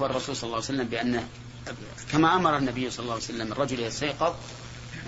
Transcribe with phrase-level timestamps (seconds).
[0.00, 1.24] أخبر الرسول صلى الله عليه وسلم بأنه
[2.12, 4.34] كما أمر النبي صلى الله عليه وسلم الرجل يستيقظ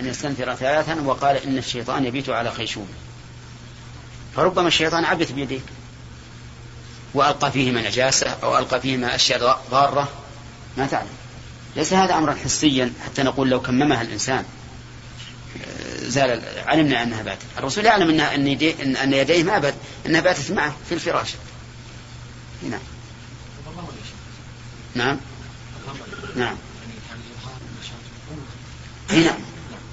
[0.00, 2.88] أن يستنفر ثلاثا وقال إن الشيطان يبيت على خيشوم.
[4.36, 5.60] فربما الشيطان عبث بيديه
[7.14, 10.08] وألقى فيهما نجاسة أو ألقى فيهما أشياء ضارة.
[10.77, 11.09] ما تعلم.
[11.77, 14.45] ليس هذا أمرا حسيا حتى نقول لو كممها الإنسان.
[15.64, 17.43] آه، زال علمنا أنها باتت.
[17.59, 18.20] الرسول يعلم أن,
[18.96, 19.74] أن يديه ما بات
[20.06, 21.34] أنها باتت معه في الفراش.
[22.70, 22.80] نعم.
[24.95, 25.16] نعم.
[26.36, 26.56] نعم.
[29.11, 29.39] نعم.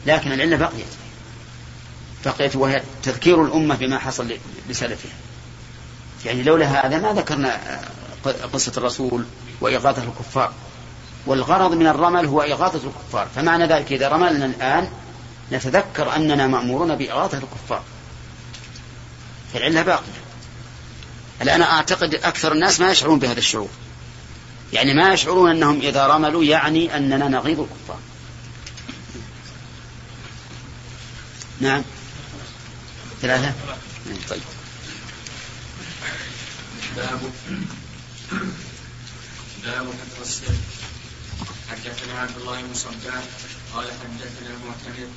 [0.05, 0.85] لكن العلة بقيت.
[2.25, 4.38] بقيت وهي تذكير الأمة بما حصل
[4.69, 5.11] لسلفها.
[6.25, 7.81] يعني لولا هذا ما ذكرنا
[8.53, 9.25] قصة الرسول
[9.61, 10.53] وإغاثة الكفار.
[11.25, 13.27] والغرض من الرمل هو إغاثة الكفار.
[13.35, 14.89] فمعنى ذلك إذا رملنا الآن
[15.52, 17.83] نتذكر أننا مأمورون بإغاثة الكفار.
[19.53, 20.19] فالعلة باقية.
[21.41, 23.69] الآن أعتقد أكثر الناس ما يشعرون بهذا الشعور.
[24.73, 27.99] يعني ما يشعرون أنهم إذا رملوا يعني أننا نغيظ الكفار.
[31.59, 31.83] نعم.
[33.21, 33.53] ثلاثة؟
[34.29, 34.41] طيب.
[36.95, 37.19] باب
[39.63, 40.53] باب حفظ السر
[41.72, 43.23] حدثنا عبد الله بن صباح
[43.73, 45.07] قال حدثنا معتمر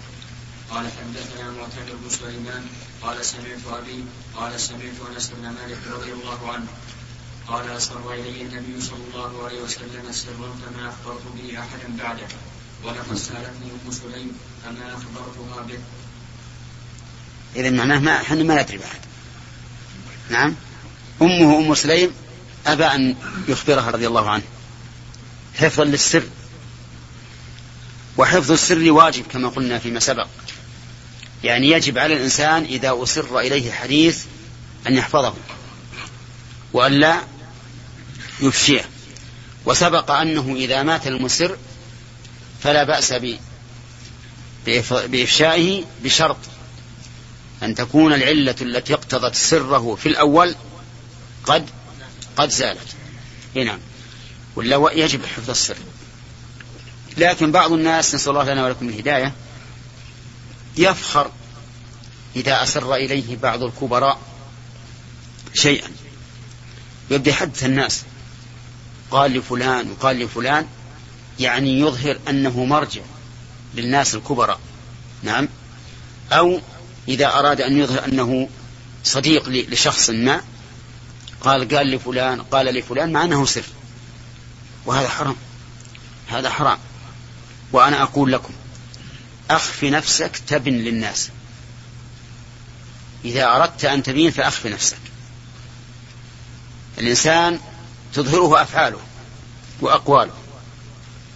[0.71, 2.67] قال حدثنا معتمر بن سليمان
[3.03, 4.05] قال سمعت أبي
[4.37, 6.67] قال سمعت أنس بن مالك رضي الله عنه
[7.49, 12.27] قال أسر إلي النبي صلى الله عليه وسلم سرا فما أخبرت به أحدا بعده
[12.85, 14.33] ولقد سألتني أم سليم
[14.65, 15.79] فما أخبرتها به.
[17.57, 19.01] إذا معناه ما إحنا ما ندري بعد.
[20.31, 20.55] نعم؟
[21.23, 22.11] أمه أم سليم
[22.67, 23.17] أبى أن
[23.49, 24.45] يخبرها رضي الله عنه.
[25.55, 26.25] حفظا للسر.
[28.17, 30.27] وحفظ السر واجب كما قلنا فيما سبق.
[31.45, 34.25] يعني يجب على الإنسان إذا أسر إليه حديث
[34.87, 35.35] أن يحفظه.
[36.73, 37.32] وأن لا
[38.43, 38.89] يفشيه.
[39.67, 41.57] وسبق أنه إذا مات المسر
[42.63, 43.15] فلا بأس
[44.87, 46.37] بإفشائه بشرط
[47.63, 50.55] أن تكون العلة التي اقتضت سره في الأول
[51.45, 51.71] قد
[52.37, 52.97] قد زالت.
[53.55, 53.79] نعم.
[54.57, 55.77] ولا يجب حفظ السر.
[57.17, 59.33] لكن بعض الناس نسأل الله لنا ولكم الهداية
[60.77, 61.31] يفخر
[62.37, 64.21] إذا أسر إليه بعض الكبراء
[65.55, 65.89] شيئا.
[67.11, 68.03] يبدأ يحدث الناس.
[69.13, 70.67] قال لفلان وقال لفلان
[71.41, 73.03] يعني يظهر أنه مرجع
[73.75, 74.61] للناس الكبراء
[75.23, 75.49] نعم؟
[76.33, 76.61] أو
[77.09, 78.49] إذا أراد أن يظهر أنه
[79.05, 80.41] صديق لشخص ما
[81.41, 83.65] قال قال لفلان قال لفلان مع أنه سر.
[84.87, 85.37] وهذا حرام.
[86.29, 86.79] هذا حرام.
[87.73, 88.53] وأنا أقول لكم
[89.51, 91.29] أخف نفسك تبن للناس.
[93.25, 94.97] إذا أردت أن تبين فأخف نفسك.
[96.99, 97.59] الإنسان
[98.15, 99.01] تظهره أفعاله
[99.81, 100.33] وأقواله.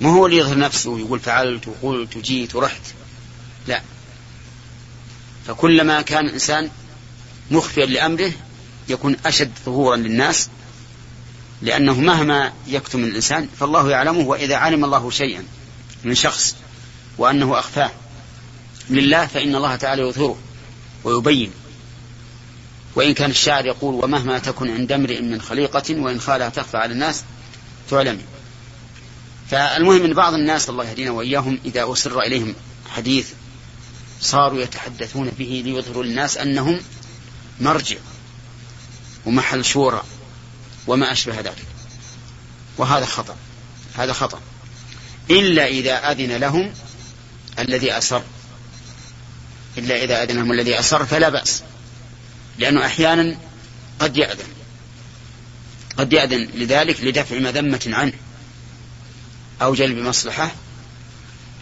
[0.00, 2.82] ما هو اللي يظهر نفسه ويقول فعلت وقلت وجيت ورحت.
[3.66, 3.82] لا.
[5.46, 6.70] فكلما كان الإنسان
[7.50, 8.32] مخفيا لأمره
[8.88, 10.48] يكون أشد ظهورا للناس
[11.62, 15.44] لأنه مهما يكتم الإنسان فالله يعلمه وإذا علم الله شيئا
[16.04, 16.56] من شخص
[17.18, 17.90] وأنه أخفاه
[18.90, 20.38] لله فإن الله تعالى يظهره
[21.04, 21.50] ويبين.
[22.96, 27.24] وإن كان الشاعر يقول ومهما تكن عند امرئ من خليقة وإن خالها تخفى على الناس
[27.90, 28.22] تعلم.
[29.50, 32.54] فالمهم أن بعض الناس الله يهدينا وإياهم إذا أسر إليهم
[32.90, 33.28] حديث
[34.20, 36.80] صاروا يتحدثون به ليظهروا للناس أنهم
[37.60, 37.96] مرجع
[39.26, 40.02] ومحل شورى
[40.86, 41.66] وما أشبه ذلك.
[42.78, 43.36] وهذا خطأ
[43.94, 44.40] هذا خطأ.
[45.30, 46.72] إلا إذا أذن لهم
[47.58, 48.22] الذي أسر.
[49.78, 51.62] إلا إذا أذن لهم الذي أسر فلا بأس.
[52.58, 53.36] لأنه أحيانا
[53.98, 54.46] قد يأذن.
[55.96, 58.12] قد يأذن لذلك لدفع مذمة عنه.
[59.62, 60.52] أو جلب مصلحة.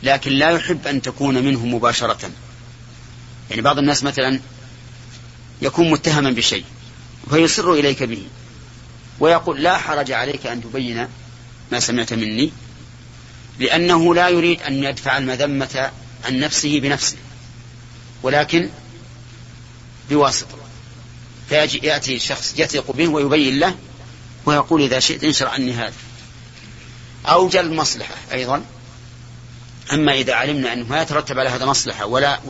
[0.03, 2.31] لكن لا يحب أن تكون منه مباشرة.
[3.51, 4.41] يعني بعض الناس مثلا
[5.63, 6.65] يكون متهما بشيء
[7.31, 8.23] فيصر إليك به
[9.21, 11.09] ويقول لا حرج عليك أن تبين
[11.73, 12.53] ما سمعت مني
[13.59, 15.91] لأنه لا يريد أن يدفع المذمة
[16.25, 17.17] عن نفسه بنفسه.
[18.23, 18.69] ولكن
[20.11, 20.64] بواسطة.
[21.49, 23.75] فيأتي يأتي شخص يثق به ويبين له
[24.47, 25.93] ويقول إذا شئت انشر عني هذا.
[27.27, 28.65] أو جلب مصلحة أيضا.
[29.93, 32.41] أما إذا علمنا أنه ما يترتب على هذا مصلحة ولا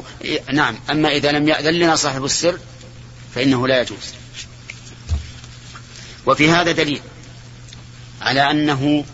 [0.52, 2.58] نعم أما إذا لم يأذن لنا صاحب السر
[3.34, 4.14] فإنه لا يجوز.
[6.26, 7.00] وفي هذا دليل
[8.20, 9.04] على أنه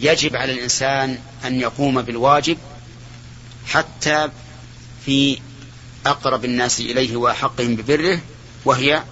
[0.00, 2.58] يجب على الإنسان أن يقوم بالواجب
[3.66, 4.28] حتى
[5.06, 5.38] في
[6.06, 8.20] أقرب الناس إليه وأحقهم ببره
[8.64, 9.04] وهي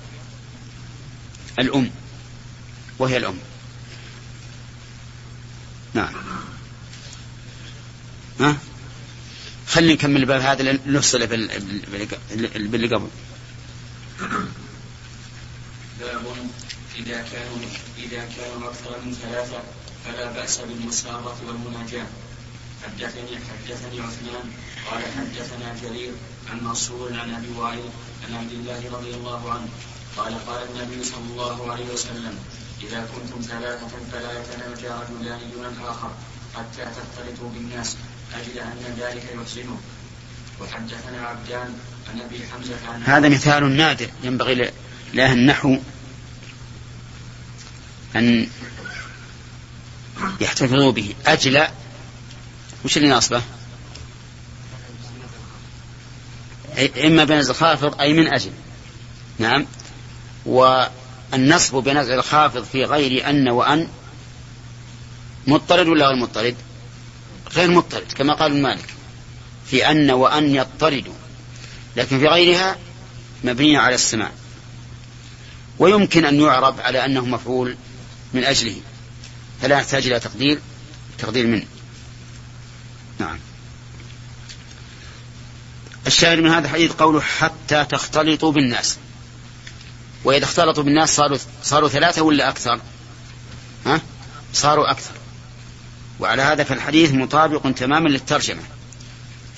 [1.59, 1.91] الأم.
[2.99, 3.39] وهي الأم.
[5.95, 6.15] نعم.
[8.41, 8.57] ها؟
[9.67, 13.09] خلينا نكمل الباب هذا نفصل باللي قبل.
[16.01, 16.25] باب
[16.99, 17.59] إذا كانوا
[17.99, 19.63] إذا كانوا أكثر من ثلاثة
[20.05, 22.07] فلا بأس بالمسارة والمناجاة.
[22.85, 24.53] حدثني حدثني عثمان
[24.91, 26.13] قال حدثنا جرير
[26.51, 27.91] عن منصور عن أبي وائل
[28.25, 29.69] عن عبد الله رضي الله عنه
[30.17, 32.39] قال قال النبي صلى الله عليه وسلم
[32.83, 36.11] إذا كنتم ثلاثة فلا يتناجى رجلان دون الآخر
[36.57, 37.97] حتى تختلطوا بالناس
[38.35, 39.81] أجل أن ذلك يحسنه
[40.61, 41.75] وحدثنا عبدان
[42.11, 44.73] عن أبي حمزة عن هذا مثال نادر ينبغي
[45.15, 45.77] لاهل النحو
[48.17, 48.49] أن
[50.41, 51.67] يحتفظوا به أجل
[52.85, 53.43] وش اللي ناصبه؟
[56.81, 58.51] إما بنزع الخافض أي من أجل.
[59.39, 59.67] نعم.
[60.47, 63.89] والنصب بنزع الخافض في غير أن وأن
[65.47, 66.55] مضطرد ولا غير مضطرد؟
[67.55, 68.95] غير مضطرد كما قال مالك.
[69.67, 71.15] في أن وأن يضطردوا
[71.97, 72.77] لكن في غيرها
[73.45, 74.31] مبنية على السماع.
[75.79, 77.77] ويمكن أن يعرب على أنه مفعول
[78.33, 78.77] من أجله.
[79.63, 80.61] فلا يحتاج إلى تقدير
[81.19, 81.67] تقدير منه.
[83.19, 83.39] نعم.
[86.11, 88.97] الشاهد من هذا الحديث قوله حتى تختلطوا بالناس
[90.25, 92.81] وإذا اختلطوا بالناس صاروا صاروا ثلاثة ولا أكثر؟
[93.87, 94.01] ها؟
[94.53, 95.13] صاروا أكثر
[96.21, 98.63] وعلى هذا فالحديث مطابق تماما للترجمة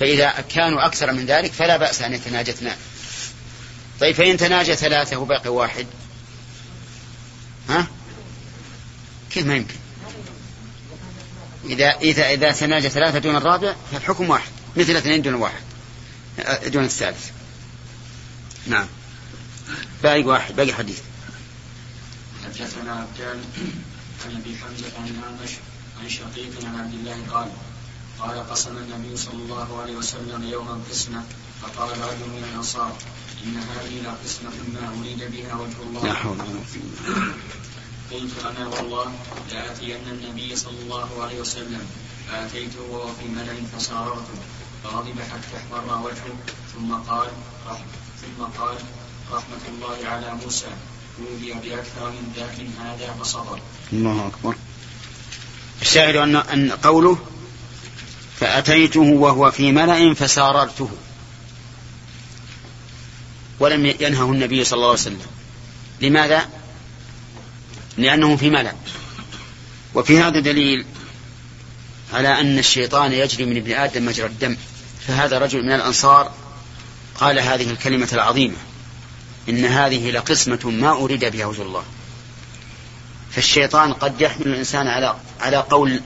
[0.00, 2.76] فإذا كانوا أكثر من ذلك فلا بأس أن يتناجى اثنان
[4.00, 5.86] طيب فإن تناجى ثلاثة وباقي واحد
[7.68, 7.86] ها؟
[9.30, 9.74] كيف ما يمكن؟
[11.64, 15.71] إذا إذا إذا تناجى ثلاثة دون الرابع فالحكم واحد مثل اثنين دون واحد
[16.66, 17.30] دون الثالث
[18.66, 18.86] نعم.
[20.02, 21.00] باقي واحد باقي حديث.
[22.44, 23.44] حدثنا عبدان
[24.24, 25.50] عن أبي حمزة عن الاعمش
[26.02, 27.48] عن شقيق عن عبد الله قال
[28.18, 31.22] قال قسم النبي صلى الله عليه وسلم يوما قسمة
[31.62, 32.96] فقال رجل من الأنصار
[33.44, 36.04] إن هذه لقسمه ما أريد بها وجه الله.
[36.04, 37.34] لا حول ولا قوة
[38.12, 39.12] قلت أنا والله
[39.50, 41.86] لآتين النبي صلى الله عليه وسلم
[42.28, 44.38] فأتيته وهو في ملأ فساررته
[44.84, 46.36] فغضب حتى احمر وجهه
[46.74, 47.28] ثم قال
[48.22, 48.76] ثم قال
[49.32, 50.66] رحمة الله على موسى
[51.18, 53.60] أوذي بأكثر من ذاك هذا فصبر.
[53.92, 54.54] الله أكبر.
[55.82, 57.18] الشاهد أن أن قوله
[58.40, 60.90] فأتيته وهو في ملأ فساررته
[63.60, 65.26] ولم ينهه النبي صلى الله عليه وسلم
[66.00, 66.48] لماذا؟
[67.96, 68.74] لأنه في ملأ
[69.94, 70.84] وفي هذا دليل
[72.12, 74.56] على أن الشيطان يجري من ابن آدم مجرى الدم
[75.06, 76.32] فهذا رجل من الأنصار
[77.20, 78.56] قال هذه الكلمة العظيمة
[79.48, 81.84] إن هذه لقسمة ما أريد بها وجه الله.
[83.30, 86.00] فالشيطان قد يحمل الإنسان على على قول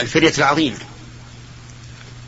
[0.00, 0.78] الفرية العظيمة.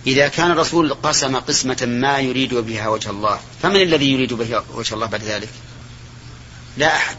[0.06, 4.94] إذا كان الرسول قسم قسمة ما يريد بها وجه الله فمن الذي يريد بها وجه
[4.94, 5.48] الله بعد ذلك؟
[6.76, 7.16] لا أحد.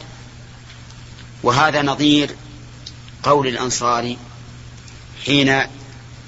[1.43, 2.35] وهذا نظير
[3.23, 4.15] قول الأنصار
[5.25, 5.61] حين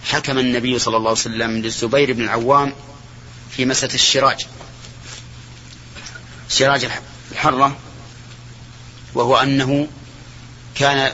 [0.03, 2.73] حكم النبي صلى الله عليه وسلم للزبير بن العوام
[3.51, 4.45] في مسألة الشراج
[6.49, 6.87] شراج
[7.31, 7.77] الحرة
[9.13, 9.87] وهو أنه
[10.75, 11.13] كان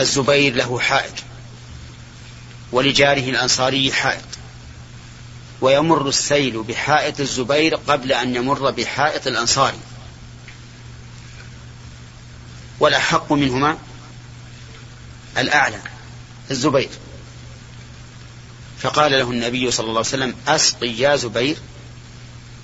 [0.00, 1.14] الزبير له حائط
[2.72, 4.24] ولجاره الأنصاري حائط
[5.60, 9.78] ويمر السيل بحائط الزبير قبل أن يمر بحائط الأنصاري.
[12.80, 13.78] والأحق منهما
[15.38, 15.80] الأعلى
[16.50, 16.88] الزبير.
[18.82, 21.56] فقال له النبي صلى الله عليه وسلم أسقي يا زبير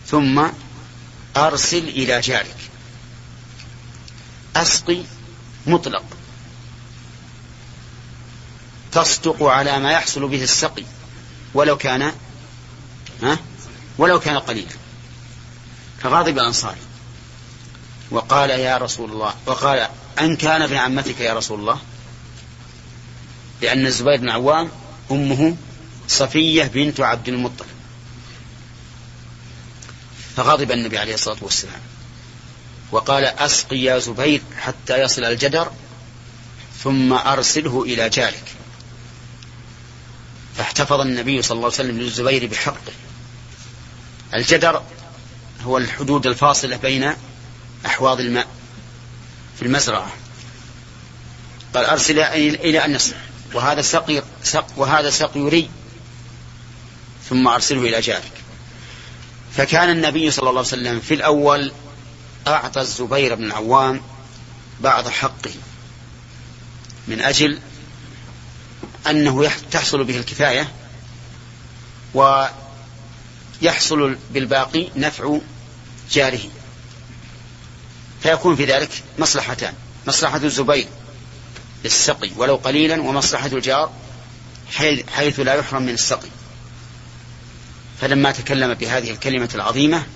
[0.07, 0.47] ثم
[1.37, 2.57] أرسل إلى جارك.
[4.57, 5.03] أسقي
[5.67, 6.05] مطلق.
[8.93, 10.85] تصدق على ما يحصل به السقي
[11.55, 12.13] ولو كان
[13.23, 13.39] ها؟
[13.99, 14.75] ولو كان قليلا.
[16.03, 16.81] فغاضب الأنصاري
[18.11, 19.89] وقال يا رسول الله وقال
[20.21, 21.79] أن كان ابن عمتك يا رسول الله؟
[23.63, 24.69] لأن الزبير بن عوام
[25.11, 25.57] أمه
[26.09, 27.69] صفية بنت عبد المطلب
[30.37, 31.81] فغضب النبي عليه الصلاة والسلام
[32.93, 35.73] وقال أسقي يا زبير حتى يصل الجدر
[36.85, 38.45] ثم أرسله إلى جارك.
[40.57, 42.93] فاحتفظ النبي صلى الله عليه وسلم للزبير بحقه.
[44.35, 44.83] الجدر
[45.63, 47.15] هو الحدود الفاصلة بين
[47.87, 48.47] أحواض الماء
[49.57, 50.13] في المزرعة.
[51.75, 53.15] قال أرسل إلى أن يصل
[53.55, 55.71] وهذا سقي سق وهذا سقي ري.
[57.35, 58.33] ثم أرسله إلى جارك.
[59.57, 61.73] فكان النبي صلى الله عليه وسلم في الأول
[62.47, 64.01] أعطى الزبير بن العوام
[64.81, 65.51] بعض حقه
[67.09, 67.59] من أجل
[69.07, 70.73] أنه تحصل به الكفاية
[73.63, 75.39] ويحصل بالباقي نفع
[76.11, 76.49] جاره.
[78.23, 79.75] فيكون في ذلك مصلحتان
[80.07, 80.89] مصلحة الزبير
[81.85, 83.93] السقي ولو قليلا ومصلحة الجار
[85.09, 86.29] حيث لا يحرم من السقي.
[88.01, 90.07] فلما تكلم بهذه الكلمة العظيمة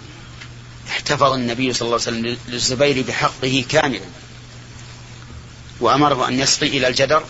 [0.89, 4.01] احتفظ النبي صلى الله عليه وسلم للزبير بحقه كاملا.
[5.81, 7.25] وأمره أن يسقي إلى الجدر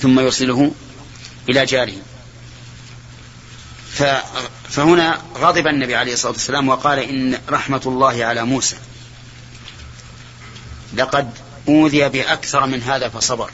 [0.00, 0.72] ثم يرسله
[1.48, 1.96] إلى جاره.
[4.68, 8.76] فهنا غضب النبي عليه الصلاة والسلام وقال إن رحمة الله على موسى.
[10.94, 11.30] لقد
[11.68, 13.50] أوذي بأكثر من هذا فصبر.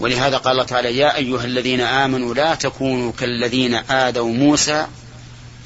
[0.00, 4.86] ولهذا قال الله تعالى يا أيها الذين آمنوا لا تكونوا كالذين آذوا موسى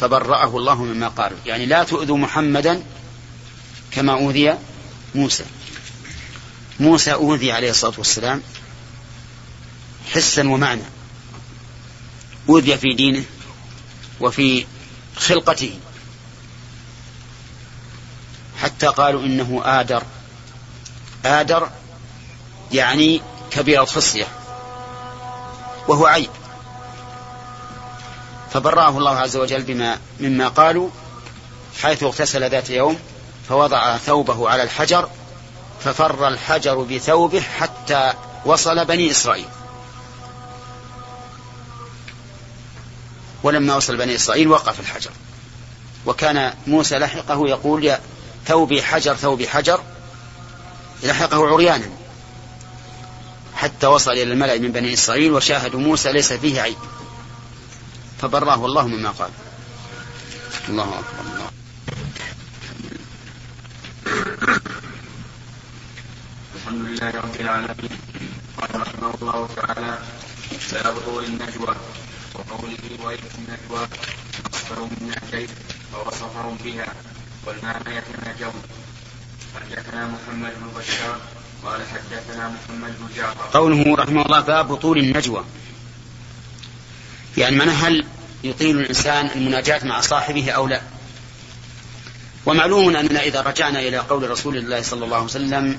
[0.00, 1.38] فبرأه الله مما قالوا.
[1.46, 2.82] يعني لا تؤذوا محمدا
[3.90, 4.54] كما أوذي
[5.14, 5.44] موسى.
[6.80, 8.42] موسى أوذي عليه الصلاة والسلام
[10.12, 10.82] حسا ومعنى.
[12.48, 13.24] أوذي في دينه
[14.20, 14.66] وفي
[15.16, 15.78] خلقته.
[18.58, 20.02] حتى قالوا إنه آدر.
[21.24, 21.70] آدر
[22.72, 23.20] يعني
[23.54, 24.28] كبير الخصية
[25.88, 26.30] وهو عيب.
[28.52, 30.90] فبرأه الله عز وجل بما مما قالوا
[31.82, 32.98] حيث اغتسل ذات يوم
[33.48, 35.08] فوضع ثوبه على الحجر
[35.84, 38.12] ففر الحجر بثوبه حتى
[38.44, 39.48] وصل بني إسرائيل.
[43.42, 45.10] ولما وصل بني إسرائيل وقف الحجر.
[46.06, 48.00] وكان موسى لحقه يقول يا
[48.46, 49.80] ثوبي حجر ثوبي حجر.
[51.02, 52.03] لحقه عريانا.
[53.64, 56.76] حتى وصل إلى الملأ من بني إسرائيل وشاهدوا موسى ليس فيه عيب.
[58.20, 59.30] فبراه الله مما قال.
[60.68, 61.48] الله أكبر الله
[66.56, 67.98] الحمد لله رب العالمين.
[68.60, 69.98] قال رحمه الله تعالى
[70.72, 71.74] باب طول النجوى
[72.34, 73.88] وقوله وإذ النجوى
[74.52, 75.50] مصدر من نجيت
[75.94, 76.86] ووصفهم بها
[77.46, 78.62] والمعنى يتناجون
[79.54, 81.20] حدثنا محمد بن بشار
[81.64, 83.58] قال حدثنا محمد بن جعفر.
[83.58, 85.44] قوله رحمه الله باب طول النجوى.
[87.36, 88.06] يعني من هل
[88.44, 90.80] يطيل الإنسان المناجاة مع صاحبه أو لا.
[92.46, 95.78] ومعلوم أننا إذا رجعنا إلى قول رسول الله صلى الله عليه وسلم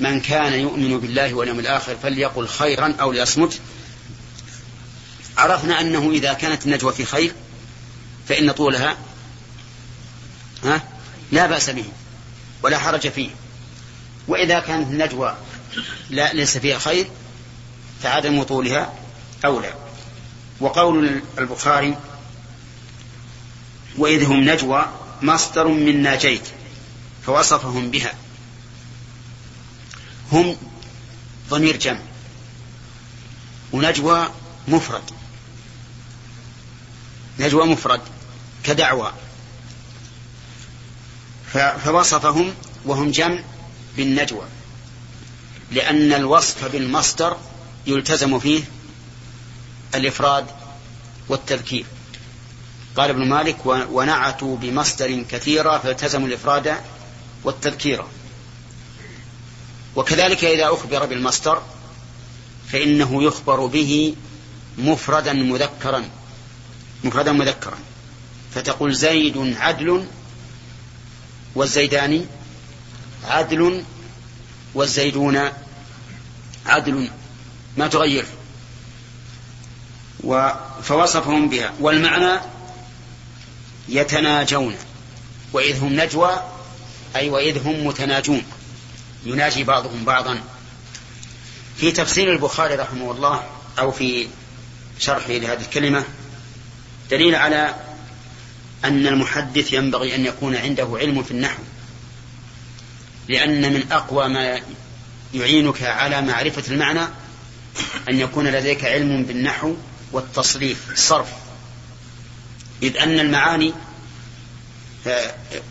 [0.00, 3.60] من كان يؤمن بالله واليوم الآخر فليقل خيرا أو ليصمت.
[5.36, 7.32] عرفنا أنه إذا كانت النجوى في خير
[8.28, 8.96] فإن طولها
[10.64, 10.82] ها
[11.32, 11.84] لا بأس به
[12.62, 13.30] ولا حرج فيه.
[14.28, 15.36] وإذا كانت النجوى
[16.10, 17.06] لا ليس فيها خير
[18.02, 18.92] فعدم طولها
[19.44, 19.74] أولى.
[20.60, 21.98] وقول البخاري
[23.98, 24.86] وإذ هم نجوى
[25.22, 26.42] مصدر من ناجيت
[27.26, 28.14] فوصفهم بها.
[30.32, 30.56] هم
[31.50, 32.00] ضمير جمع
[33.72, 34.28] ونجوى
[34.68, 35.02] مفرد.
[37.40, 38.00] نجوى مفرد
[38.64, 39.12] كدعوى.
[41.84, 42.54] فوصفهم
[42.84, 43.38] وهم جمع
[43.96, 44.44] بالنجوى
[45.72, 47.36] لأن الوصف بالمصدر
[47.86, 48.62] يلتزم فيه
[49.94, 50.46] الإفراد
[51.28, 51.84] والتذكير.
[52.96, 56.74] قال ابن مالك ونعتوا بمصدر كثيرا فالتزموا الإفراد
[57.44, 58.04] والتذكير
[59.96, 61.62] وكذلك إذا أخبر بالمصدر
[62.72, 64.14] فإنه يخبر به
[64.78, 66.04] مفردا مذكرا
[67.04, 67.78] مفردا مذكرا.
[68.54, 70.04] فتقول زيد عدل
[71.54, 72.26] والزيدان
[73.28, 73.84] عدل
[74.74, 75.40] والزيدون
[76.66, 77.10] عدل
[77.76, 78.24] ما تغير.
[80.82, 81.72] فوصفهم بها.
[81.80, 82.40] والمعنى
[83.88, 84.76] يتناجون.
[85.52, 86.42] وإذ هم نجوى
[87.16, 88.42] أي وإذ هم متناجون.
[89.26, 90.40] يناجي بعضهم بعضا.
[91.76, 93.42] في تفسير البخاري رحمه الله
[93.78, 94.28] أو في
[94.98, 96.04] شرحه لهذه الكلمة
[97.10, 97.74] دليل على
[98.84, 101.62] أن المحدث ينبغي أن يكون عنده علم في النحو.
[103.28, 104.60] لأن من أقوى ما
[105.34, 107.08] يعينك على معرفة المعنى
[108.08, 109.74] أن يكون لديك علم بالنحو
[110.12, 111.28] والتصريف الصرف
[112.82, 113.74] إذ أن المعاني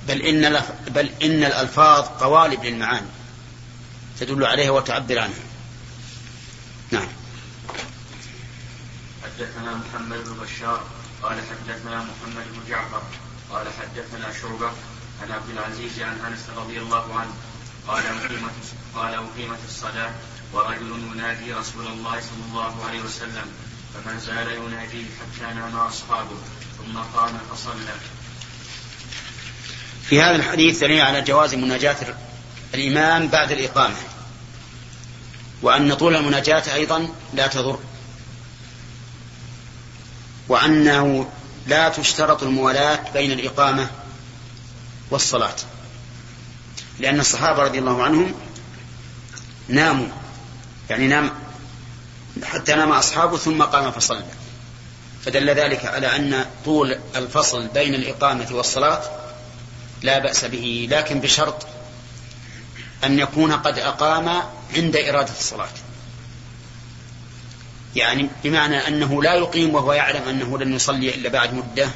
[0.07, 3.07] بل إن بل إن الألفاظ قوالب للمعاني
[4.19, 5.43] تدل عليها وتعبر عنها.
[6.91, 7.07] نعم.
[9.23, 10.83] حدثنا محمد بن بشار
[11.23, 13.01] قال حدثنا محمد بن جعفر
[13.51, 14.71] قال حدثنا شعبة
[15.23, 17.33] عن عبد العزيز عن أنس رضي الله عنه
[17.87, 18.51] قال أقيمت
[18.95, 20.11] قال أقيمت الصلاة
[20.53, 23.45] ورجل ينادي رسول الله صلى الله عليه وسلم
[23.93, 26.37] فما زال يناديه حتى نام أصحابه
[26.77, 27.95] ثم قام فصلى.
[30.03, 32.15] في هذا الحديث دليل على جواز مناجاة
[32.73, 33.95] الإمام بعد الإقامة
[35.61, 37.79] وأن طول المناجاة أيضا لا تضر
[40.47, 41.29] وأنه
[41.67, 44.02] لا تشترط الموالاة بين الإقامة
[45.13, 45.55] والصلاة.
[46.99, 48.33] لأن الصحابة رضي الله عنهم
[49.67, 50.07] ناموا
[50.89, 51.31] يعني نام
[52.43, 54.25] حتى نام أصحابه ثم قام فصلى.
[55.25, 59.01] فدل ذلك على أن طول الفصل بين الإقامة والصلاة
[60.01, 61.67] لا بأس به لكن بشرط
[63.03, 64.43] أن يكون قد أقام
[64.75, 65.69] عند إرادة الصلاة.
[67.95, 71.89] يعني بمعنى أنه لا يقيم وهو يعلم أنه لن يصلي إلا بعد مدة.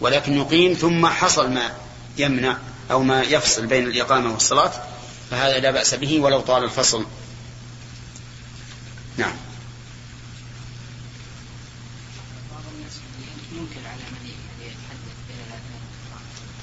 [0.00, 1.72] ولكن يقيم ثم حصل ما
[2.18, 2.56] يمنع
[2.90, 4.72] أو ما يفصل بين الإقامة والصلاة
[5.30, 7.06] فهذا لا بأس به ولو طال الفصل.
[9.16, 9.32] نعم.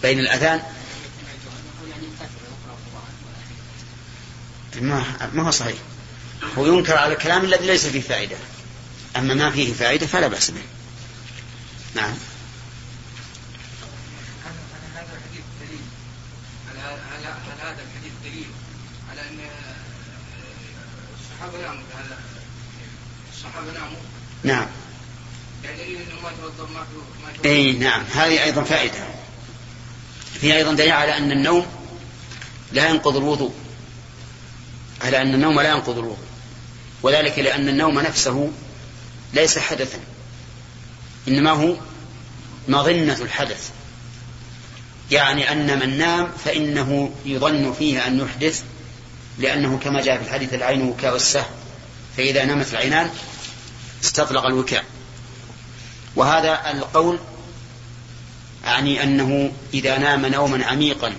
[0.02, 0.62] بين الأذان؟
[4.82, 5.04] ما
[5.34, 5.78] ما هو صحيح.
[6.58, 8.36] هو ينكر على الكلام الذي ليس فيه فائدة.
[9.18, 10.62] أما ما فيه فائدة فلا بأس به.
[11.96, 12.14] نعم
[17.68, 18.48] هذا الحديث دليل
[19.12, 19.40] على ان
[21.20, 22.08] الصحابه ناموا الصحابه
[23.34, 23.47] ناموا
[24.44, 24.68] نعم.
[27.46, 28.04] إي نعم.
[28.14, 29.00] هذه أيضا فائدة.
[30.42, 31.66] في أيضا دليل على أن النوم
[32.72, 33.54] لا ينقض الوضوء.
[35.02, 36.28] على أن النوم لا ينقض الوضوء.
[37.04, 38.52] وذلك لأن النوم نفسه
[39.34, 40.00] ليس حدثا.
[41.28, 41.76] إنما هو
[42.68, 43.70] مظنة الحدث.
[45.12, 48.64] يعني أن من نام فإنه يظن فيه أن يحدث
[49.40, 51.46] لأنه كما جاء في الحديث العين وكاء السهم
[52.18, 53.10] فإذا نامت العينان
[54.04, 54.86] استطلق الوكاء.
[56.16, 57.20] وهذا القول
[58.66, 61.14] أعني أنه إذا نام نوما عميقا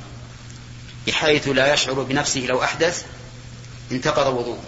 [1.06, 3.04] بحيث لا يشعر بنفسه لو أحدث
[3.92, 4.62] انتقض وضوءه.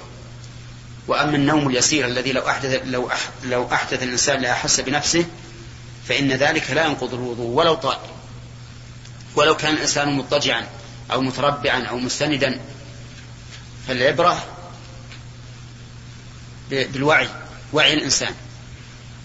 [1.09, 3.11] وأما النوم اليسير الذي لو أحدث لو
[3.45, 5.25] لو أحدث الإنسان لا أحس بنفسه
[6.09, 7.99] فإن ذلك لا ينقض الوضوء ولو طال.
[9.37, 10.67] ولو كان الإنسان مضطجعا
[11.13, 12.61] أو متربعا أو مستندا
[13.89, 14.45] فالعبرة
[16.71, 17.29] بالوعي
[17.73, 18.35] وعي الإنسان.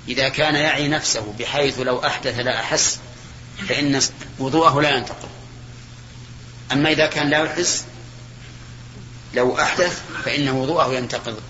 [0.08, 3.00] إذا كان يعي نفسه بحيث لو أحدث لا أحس
[3.70, 4.02] فإن
[4.40, 5.30] وضوءه لا ينتقض
[6.72, 7.86] أما إذا كان لا يحس
[9.34, 11.42] لو أحدث فإن وضوءه ينتقض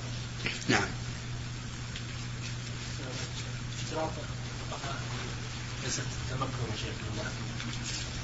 [0.70, 0.86] نعم.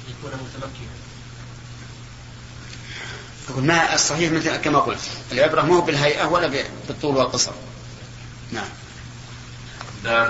[0.08, 0.92] يكون متمكنا
[3.56, 5.00] ما الصحيح مثل كما قلت
[5.32, 7.52] العبرة مو بالهيئة ولا بالطول والقصر.
[8.52, 8.68] نعم.
[10.04, 10.28] باب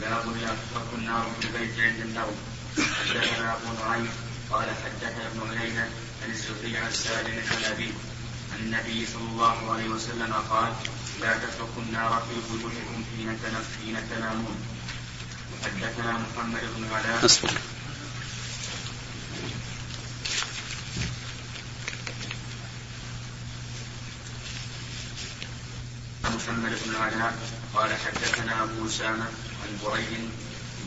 [0.00, 2.36] باب لا تترك النار في البيت عند النوم.
[2.78, 4.10] حدثنا أبو نعيم
[4.50, 5.88] قال حدثنا ابن عيينة
[6.22, 7.92] عن الزهري عن سالم عن ابيه
[8.52, 10.72] عن النبي صلى الله عليه وسلم قال
[11.20, 13.04] لا تتركوا النار في بيوتكم
[13.78, 14.56] حين تنامون.
[15.64, 17.26] حدثنا محمد بن علاء
[26.38, 27.38] محمد بن علاء
[27.74, 29.24] قال حدثنا أبو أسامة
[29.62, 30.30] عن بريد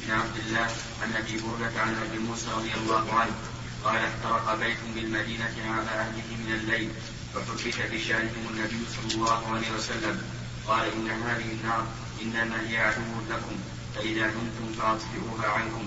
[0.02, 0.68] بن عبد الله
[1.02, 3.36] عن أبي برده عن أبي موسى رضي الله عنه
[3.84, 6.90] قال احترق بيت بالمدينة على أهله من الليل
[7.34, 10.22] فحدث بشانهم النبي صلى الله عليه وسلم.
[10.68, 11.88] قال إن هذه النار
[12.22, 13.56] إنما هي عدو لكم
[13.96, 15.86] فإذا نمتم فأطفئوها عنكم.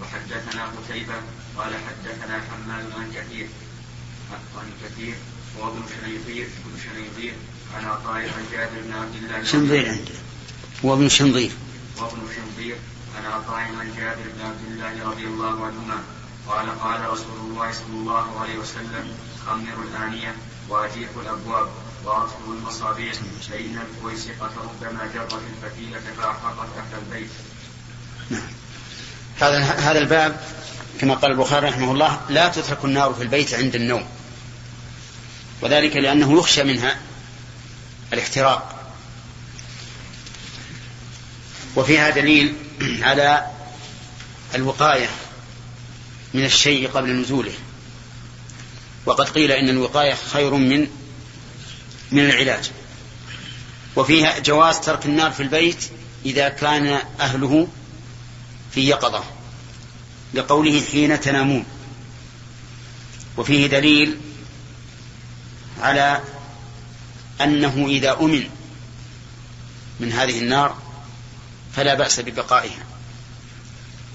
[0.00, 1.14] وحدثنا قتيبة
[1.56, 3.48] قال حدثنا حماد عن كثير
[4.32, 5.14] عن كثير
[5.58, 7.34] وابن شنيطير بن شنيطير.
[7.76, 10.14] عن عطاء عن جابر بن عبد الله شنظير عنده
[10.82, 11.50] وابن شنظير
[11.98, 12.76] وابن شنظير
[13.16, 16.02] عن عطاء عن جابر بن عبد الله رضي الله عنهما
[16.48, 19.14] قال قال رسول الله صلى الله عليه وسلم
[19.46, 20.34] خمروا الآنية
[20.68, 21.68] وأجيحوا الأبواب
[22.04, 23.14] وأطفئوا المصابيح
[23.50, 27.30] فإن الفويسقة ربما جرت الفتيلة فأحرقت أهل البيت.
[28.30, 28.50] نعم.
[29.40, 30.40] هذا هذا الباب
[31.00, 34.04] كما قال البخاري رحمه الله لا تترك النار في البيت عند النوم
[35.62, 36.96] وذلك لأنه يخشى منها
[38.12, 38.92] الاحتراق.
[41.76, 42.54] وفيها دليل
[43.02, 43.46] على
[44.54, 45.08] الوقاية
[46.34, 47.52] من الشيء قبل نزوله.
[49.06, 50.88] وقد قيل إن الوقاية خير من
[52.12, 52.70] من العلاج.
[53.96, 55.90] وفيها جواز ترك النار في البيت
[56.24, 57.68] إذا كان أهله
[58.74, 59.24] في يقظة
[60.34, 61.64] لقوله حين تنامون.
[63.36, 64.20] وفيه دليل
[65.80, 66.20] على
[67.44, 68.48] أنه إذا أمن
[70.00, 70.76] من هذه النار
[71.76, 72.84] فلا بأس ببقائها.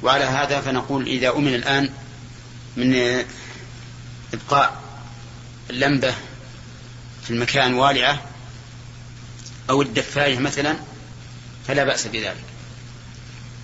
[0.04, 1.90] وعلى هذا فنقول إذا أمن الآن
[2.78, 3.24] من
[4.34, 4.82] إبقاء
[5.70, 6.14] اللمبة
[7.24, 8.22] في المكان والعة
[9.70, 10.76] أو الدفاية مثلا
[11.68, 12.44] فلا بأس بذلك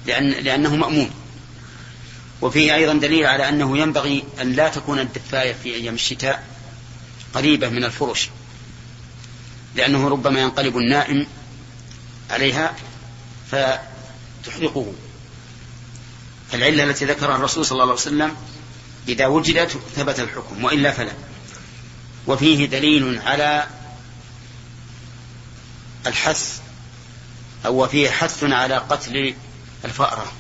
[0.06, 1.12] لأن لأنه مأمون.
[2.42, 6.48] وفيه أيضا دليل على أنه ينبغي أن لا تكون الدفاية في أيام الشتاء
[7.34, 8.30] قريبة من الفرش.
[9.76, 11.28] لأنه ربما ينقلب النائم
[12.30, 12.76] عليها
[13.52, 14.94] فتحرقه.
[16.54, 18.36] العلة التي ذكرها الرسول صلى الله عليه وسلم
[19.08, 21.14] إذا وجدت ثبت الحكم وإلا فلا.
[22.28, 23.68] وفيه دليل على
[26.08, 26.60] الحث
[27.66, 29.36] أو وفيه حث على قتل
[29.86, 30.32] الفأرة.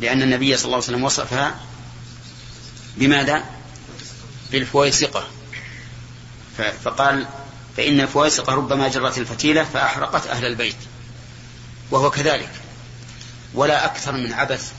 [0.00, 1.60] لأن النبي صلى الله عليه وسلم وصفها
[2.96, 3.44] بماذا؟
[4.52, 5.28] بالفويسقة.
[6.84, 7.26] فقال
[7.80, 10.76] فإن الفويسقة ربما جرت الفتيلة فأحرقت أهل البيت
[11.90, 12.50] وهو كذلك.
[13.54, 14.72] ولا أكثر من عبث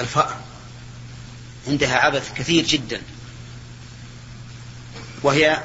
[0.00, 0.36] الفأر
[1.68, 3.02] عندها عبث كثير جدا.
[5.22, 5.62] وهي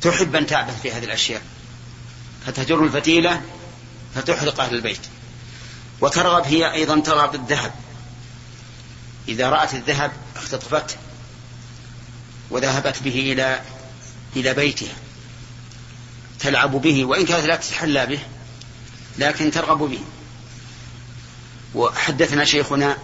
[0.00, 1.42] تحب أن تعبث في هذه الأشياء.
[2.46, 3.42] فتهجر الفتيلة
[4.14, 5.02] فتحرق أهل البيت.
[6.00, 7.72] وترغب هي أيضا ترغب الذهب
[9.28, 10.96] إذا رأت الذهب اختطفته
[12.50, 13.62] وذهبت به إلى
[14.36, 14.94] إلى بيتها.
[16.42, 18.18] تلعب به وإن كانت لا تتحلى به
[19.18, 20.00] لكن ترغب به.
[21.74, 22.98] وحدثنا شيخنا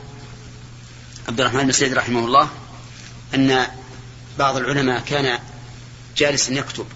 [1.29, 2.49] عبد الرحمن بن سعيد رحمه الله
[3.35, 3.67] أن
[4.39, 5.39] بعض العلماء كان
[6.17, 6.87] جالسا يكتب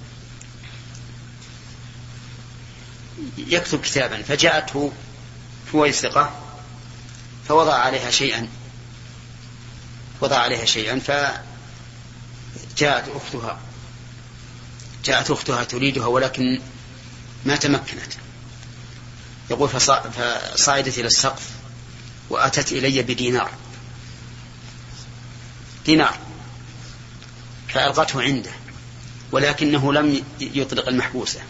[3.39, 4.93] يكتب كتابا فجاءته
[5.73, 6.31] فويسقة
[7.49, 8.49] فوضع عليها شيئا
[10.21, 13.59] وضع عليها شيئا فجاءت أختها.
[15.05, 16.61] جاءت أختها تريدها ولكن
[17.45, 18.12] ما تمكنت.
[19.51, 21.51] يقول فصعدت إلى السقف
[22.31, 23.51] وأتت إلي بدينار.
[25.87, 26.19] دينار.
[27.69, 28.51] فألقته عنده
[29.33, 31.41] ولكنه لم يطلق المحبوسة.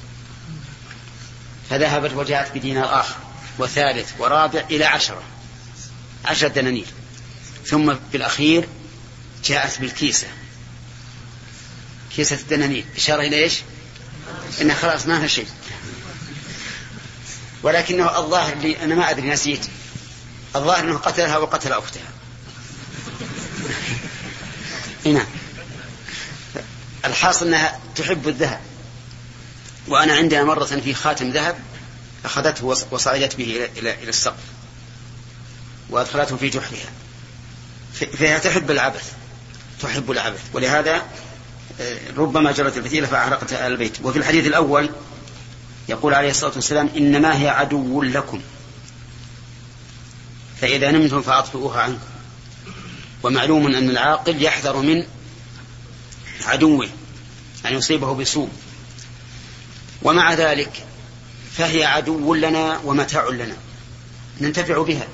[1.70, 3.16] فذهبت وجاءت بدينار آخر
[3.58, 5.22] وثالث ورابع إلى عشرة
[6.24, 6.86] عشرة دنانير.
[7.66, 8.68] ثم بالأخير
[9.44, 10.26] جاءت بالكيسة.
[12.16, 12.84] كيسة الدنانير.
[12.96, 13.60] إشارة إلى إيش؟
[14.60, 15.46] إن خلاص ما شيء.
[17.62, 19.66] ولكنه الظاهر لي أنا ما أدري نسيت.
[20.56, 22.08] الظاهر أنه قتلها وقتل أختها.
[25.04, 25.26] نعم
[27.04, 28.60] الحاصل أنها تحب الذهب.
[29.88, 31.58] وأنا عندنا مرة في خاتم ذهب
[32.24, 34.42] أخذته وصعدت به إلى إلى السقف.
[35.90, 36.92] وأدخلته في جحرها.
[38.18, 39.12] فهي تحب العبث.
[39.82, 40.40] تحب العبث.
[40.52, 41.02] ولهذا
[42.16, 44.90] ربما جرت الفتيلة فأحرقت البيت وفي الحديث الأول
[45.88, 48.40] يقول عليه الصلاة والسلام إنما هي عدو لكم.
[50.60, 52.06] فإذا نمتم فأطفئوها عنكم.
[53.22, 55.04] ومعلوم أن العاقل يحذر من
[56.44, 56.88] عدوه
[57.66, 58.48] أن يصيبه بسوء.
[60.02, 60.86] ومع ذلك
[61.56, 63.56] فهي عدو لنا ومتاع لنا.
[64.40, 65.08] ننتفع بها.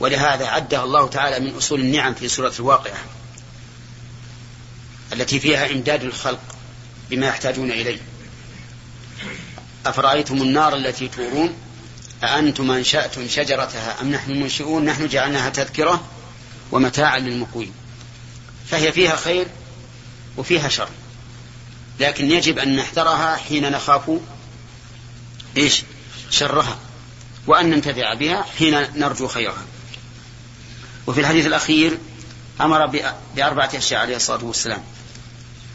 [0.00, 2.98] ولهذا عدها الله تعالى من أصول النعم في سورة الواقعة.
[5.12, 6.40] التي فيها إمداد الخلق
[7.10, 7.98] بما يحتاجون إليه.
[9.86, 11.54] أفرأيتم النار التي تورون؟
[12.24, 16.04] أأنتم أنشأتم شجرتها أم نحن المنشئون؟ نحن جعلناها تذكرة
[16.72, 17.72] ومتاعا للمقوين.
[18.70, 19.46] فهي فيها خير
[20.36, 20.88] وفيها شر.
[22.00, 24.10] لكن يجب أن نحذرها حين نخاف
[25.56, 25.82] إيش؟
[26.30, 26.78] شرها.
[27.46, 29.64] وأن ننتفع بها حين نرجو خيرها.
[31.06, 31.98] وفي الحديث الأخير
[32.60, 32.86] أمر
[33.36, 34.82] بأربعة أشياء عليه الصلاة والسلام.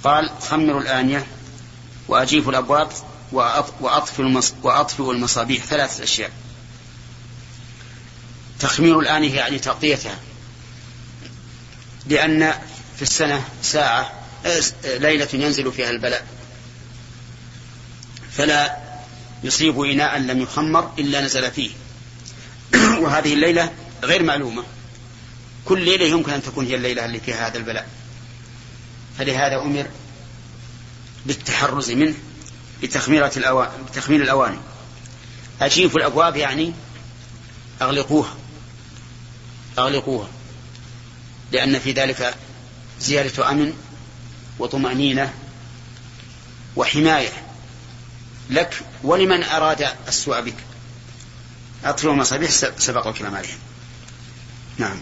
[0.03, 1.27] قال خمروا الآنية
[2.07, 2.89] وأجيفوا الأبواب
[4.61, 5.63] وأطفئوا المصابيح.
[5.63, 6.31] ثلاثة أشياء.
[8.59, 10.19] تخمير الآنية يعني تغطيتها.
[12.05, 12.53] لأن
[12.95, 14.11] في السنة ساعة
[14.83, 16.27] ليلة ينزل فيها البلاء.
[18.31, 18.77] فلا
[19.43, 21.71] يصيب إناء لم يخمر إلا نزل فيه.
[22.73, 24.63] وهذه الليلة غير معلومة.
[25.65, 27.87] كل ليلة يمكن أن تكون هي الليلة اللي فيها هذا البلاء.
[29.17, 29.87] فلهذا أمر
[31.25, 32.15] بالتحرز منه
[32.83, 34.57] بتخميرة الأواني بتخمير الأواني.
[35.61, 36.73] أجيفوا الأبواب يعني
[37.81, 38.35] أغلقوها.
[39.77, 40.27] أغلقوها.
[41.51, 42.35] لأن في ذلك
[43.01, 43.73] زيادة أمن
[44.59, 45.33] وطمأنينة
[46.75, 47.47] وحماية
[48.49, 50.55] لك ولمن أراد السوء بك.
[51.85, 53.57] أطفئوا المصابيح سبق الكلام عليهم
[54.77, 54.99] نعم.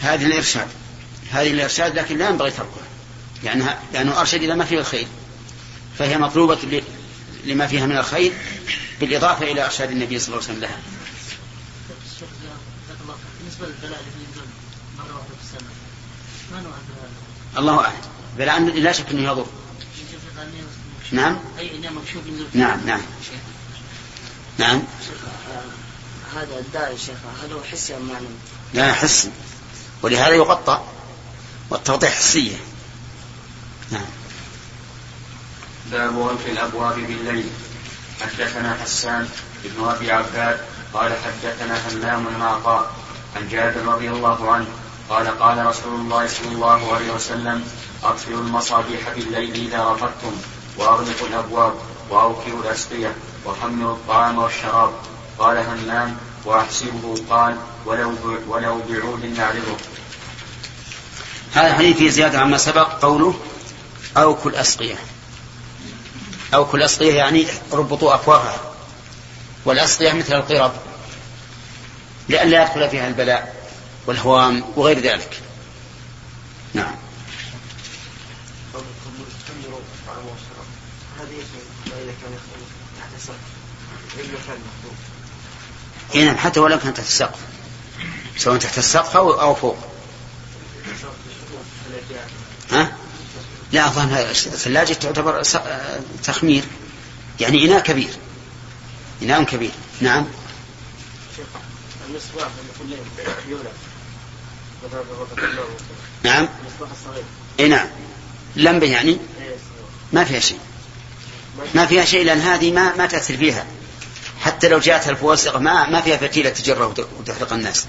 [0.00, 0.68] هذه الإرشاد.
[1.30, 2.86] هذه الإرشاد لكن لا ينبغي تركها.
[3.42, 5.06] لأنها لأنه أرشد إلى ما فيه الخير.
[5.98, 6.82] فهي مطلوبة
[7.44, 8.32] لما فيها من الخير
[9.00, 10.78] بالإضافة إلى إرشاد النبي صلى الله عليه وسلم لها.
[12.98, 13.16] الله
[13.60, 14.46] للبلاء ينزل
[15.58, 15.64] في
[17.56, 17.96] ما نوع أعلم.
[18.38, 19.46] بلاء لا شك أنه يضر.
[21.12, 21.38] نعم.
[21.58, 22.22] أي نعم مكشوف
[22.54, 23.00] نعم نعم.
[24.58, 24.82] نعم.
[26.36, 28.26] هذا الداء يا شيخ هل هو حسي أم معنوي؟
[28.74, 29.30] لا حسي.
[30.02, 30.80] ولهذا يغطى
[31.70, 32.56] والتغطية حسية.
[33.90, 34.06] نعم.
[35.90, 37.50] باب في الأبواب بالليل.
[38.20, 39.28] حدثنا حسان
[39.64, 40.60] بن أبي عباد
[40.94, 42.94] قال حدثنا همام بن عطاء
[43.36, 44.66] عن جابر رضي الله عنه
[45.10, 47.64] قال قال رسول الله صلى الله عليه وسلم
[48.04, 50.36] أطفئوا المصابيح بالليل إذا رفضتم
[50.76, 51.74] وأغلقوا الأبواب
[52.10, 53.14] واوكلوا الأسقية
[53.46, 54.92] وحملوا الطعام والشراب.
[55.38, 58.14] قال همام وأحسبه قال ولو
[58.48, 59.76] ولو بعود نعرضه.
[61.54, 63.34] هذا الحديث فيه زيادة عما سبق قوله
[64.16, 64.96] أوكل الأسقية
[66.54, 68.60] أوكل الأسقية يعني ربطوا أفواهها
[69.64, 70.72] والأسقية مثل القرب
[72.28, 73.66] لئلا يدخل فيها البلاء
[74.06, 75.40] والهوام وغير ذلك.
[76.74, 76.94] نعم.
[86.14, 87.38] اي نعم حتى ولو كان تحت السقف.
[88.36, 89.76] سواء تحت السقف أو فوق.
[92.70, 92.96] ها؟
[93.72, 95.42] لا أظن الثلاجة تعتبر
[96.24, 96.64] تخمير.
[97.40, 98.10] يعني إناء كبير.
[99.22, 99.70] إناء كبير.
[100.00, 100.26] نعم.
[102.08, 102.48] المصباح
[106.22, 106.48] نعم.
[107.60, 107.86] اي نعم.
[108.56, 109.18] لمبة يعني؟
[110.12, 110.58] ما فيها شيء.
[111.74, 113.66] ما فيها شيء لأن هذه ما ما تأثر فيها.
[114.44, 117.86] حتى لو جاءتها الفواسق ما ما فيها فتيلة تجره وتحرق الناس.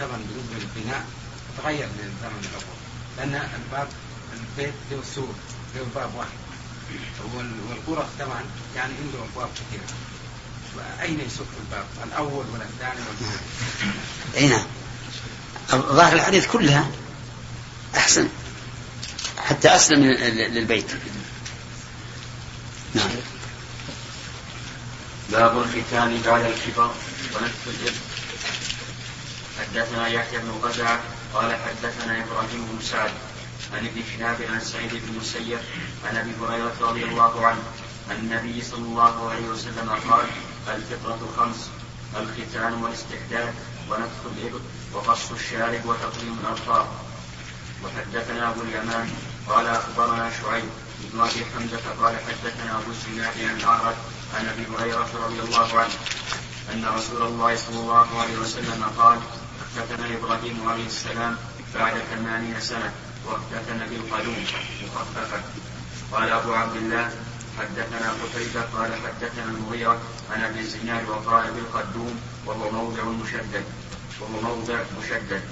[0.00, 1.04] طبعا بالنسبة للبناء
[1.58, 2.76] تغير من الزمن الأول
[3.16, 3.88] لأن الباب
[4.32, 5.34] البيت له سور
[5.76, 6.38] له باب واحد.
[7.34, 8.44] والغرف طبعا
[8.76, 9.84] يعني عنده أبواب كثيرة.
[10.76, 13.30] واين يسك الباب؟ الأول ولا الثاني ولا
[14.36, 14.66] أي نعم.
[15.70, 16.90] ظاهر الحديث كلها
[17.96, 18.28] أحسن.
[19.38, 20.04] حتى أسلم
[20.54, 20.86] للبيت.
[22.94, 23.10] نعم.
[25.32, 26.90] باب الختان بعد الكبر
[27.34, 27.94] ونفس الجد
[29.60, 31.00] حدثنا يحيى بن غزعة
[31.34, 33.10] قال حدثنا إبراهيم بن سعد
[33.72, 35.58] عن ابن شهاب عن سعيد بن المسيب
[36.04, 37.62] عن أبي هريرة رضي الله عنه
[38.10, 40.26] عن النبي صلى الله عليه وسلم قال
[40.68, 41.70] الفطرة خمس
[42.16, 43.54] الختان والاستحداد
[43.90, 44.60] ونفخ الإبط
[44.92, 46.88] وقص الشارب وتقليم الأظفار
[47.84, 49.10] وحدثنا أبو اليمان
[49.48, 50.70] قال أخبرنا شعيب
[51.00, 53.94] بن أبي حمزة قال حدثنا أبو الزناد عن الأعرج
[54.34, 55.94] عن أبي هريرة رضي الله عنه
[56.74, 59.18] أن رسول الله صلى الله عليه وسلم قال
[59.60, 61.36] اختتن إبراهيم عليه السلام
[61.74, 62.92] بعد ثمانين سنة
[63.26, 64.44] واختتن بالقدوم
[64.82, 65.40] مخففة.
[66.12, 67.10] قال أبو عبد الله
[67.58, 73.64] حدثنا قتيبة قال حدثنا المغيرة عن أبي الزناد وقال بالقدوم وهو موضع مشدد
[74.20, 75.42] وهو موضع مشدد.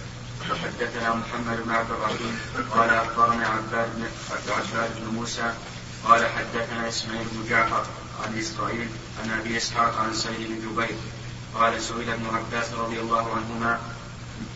[0.51, 2.39] وحدثنا محمد بن عبد الرحيم
[2.75, 4.05] قال أخبرنا عباد بن
[4.49, 5.55] عباد بن موسى
[6.05, 7.85] قال حدثنا إسماعيل بن جعفر
[8.25, 8.89] عن إسرائيل
[9.23, 10.97] عن أبي إسحاق عن سعيد بن جبير
[11.55, 13.81] قال سئل ابن عباس رضي الله عنهما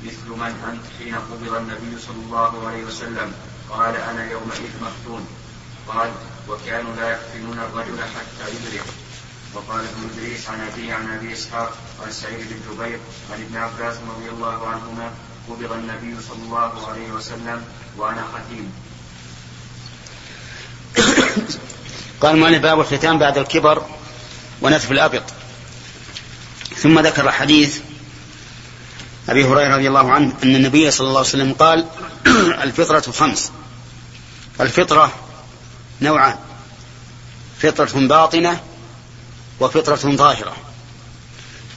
[0.05, 3.33] مثل من أنت حين قبض النبي صلى الله عليه وسلم؟
[3.71, 5.27] قال أنا يومئذ مفتون.
[5.89, 6.11] قال
[6.49, 8.87] وكانوا لا يفتنون الرجل حتى يدرك.
[9.55, 11.73] وقال ابن إدريس عن ابي عن أبي إسحاق
[12.05, 12.99] عن سعيد بن جبير
[13.33, 15.13] عن ابن عباس رضي الله عنهما
[15.51, 17.65] قبض النبي صلى الله عليه وسلم
[17.97, 18.73] وأنا ختيم.
[22.21, 23.87] قال مالك باب الختام بعد الكبر
[24.63, 25.23] ونتف الأبط.
[26.77, 27.79] ثم ذكر حديث
[29.29, 31.87] أبي هريرة رضي الله عنه أن النبي صلى الله عليه وسلم قال
[32.67, 33.53] الفطرة خمس.
[34.61, 35.13] الفطرة
[36.03, 36.37] نوعان.
[37.59, 38.61] فطرة باطنة
[39.61, 40.57] وفطرة ظاهرة.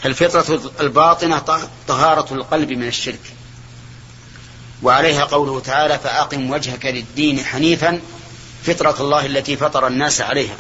[0.06, 3.41] الفطرة الباطنة طهارة القلب من الشرك.
[4.84, 8.02] وعليها قوله تعالى فأقم وجهك للدين حنيفا
[8.64, 10.56] فطرة الله التي فطر الناس عليها.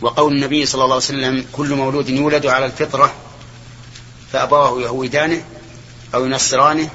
[0.00, 3.14] وقول النبي صلى الله عليه وسلم كل مولود يولد على الفطرة
[4.32, 5.44] فأبواه يهودانه
[6.14, 6.90] أو ينصرانه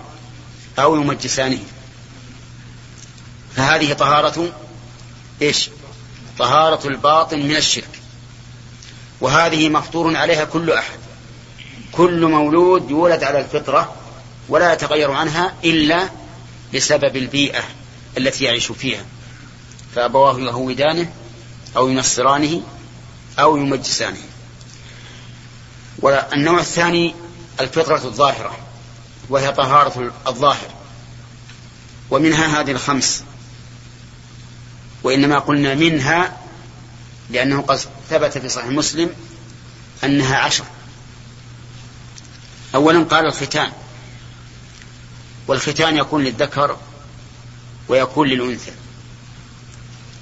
[0.79, 1.59] أو يمجسانه.
[3.55, 4.53] فهذه طهارة
[5.41, 5.69] إيش؟
[6.39, 7.99] طهارة الباطن من الشرك.
[9.21, 10.99] وهذه مفطور عليها كل أحد.
[11.91, 13.95] كل مولود يولد على الفطرة
[14.49, 16.09] ولا يتغير عنها إلا
[16.73, 17.63] بسبب البيئة
[18.17, 19.05] التي يعيش فيها.
[19.95, 21.13] فأبواه يهودانه
[21.77, 22.61] أو ينصرانه
[23.39, 24.23] أو يمجسانه.
[25.99, 27.15] والنوع الثاني
[27.59, 28.57] الفطرة الظاهرة
[29.29, 30.69] وهي طهارة الظاهر.
[32.11, 33.23] ومنها هذه الخمس.
[35.03, 36.37] وإنما قلنا منها
[37.29, 39.09] لأنه قد ثبت في صحيح مسلم
[40.03, 40.63] أنها عشر.
[42.75, 43.71] أولا قال الختان.
[45.49, 46.77] والختان يكون للذكر
[47.87, 48.71] ويكون للأنثى.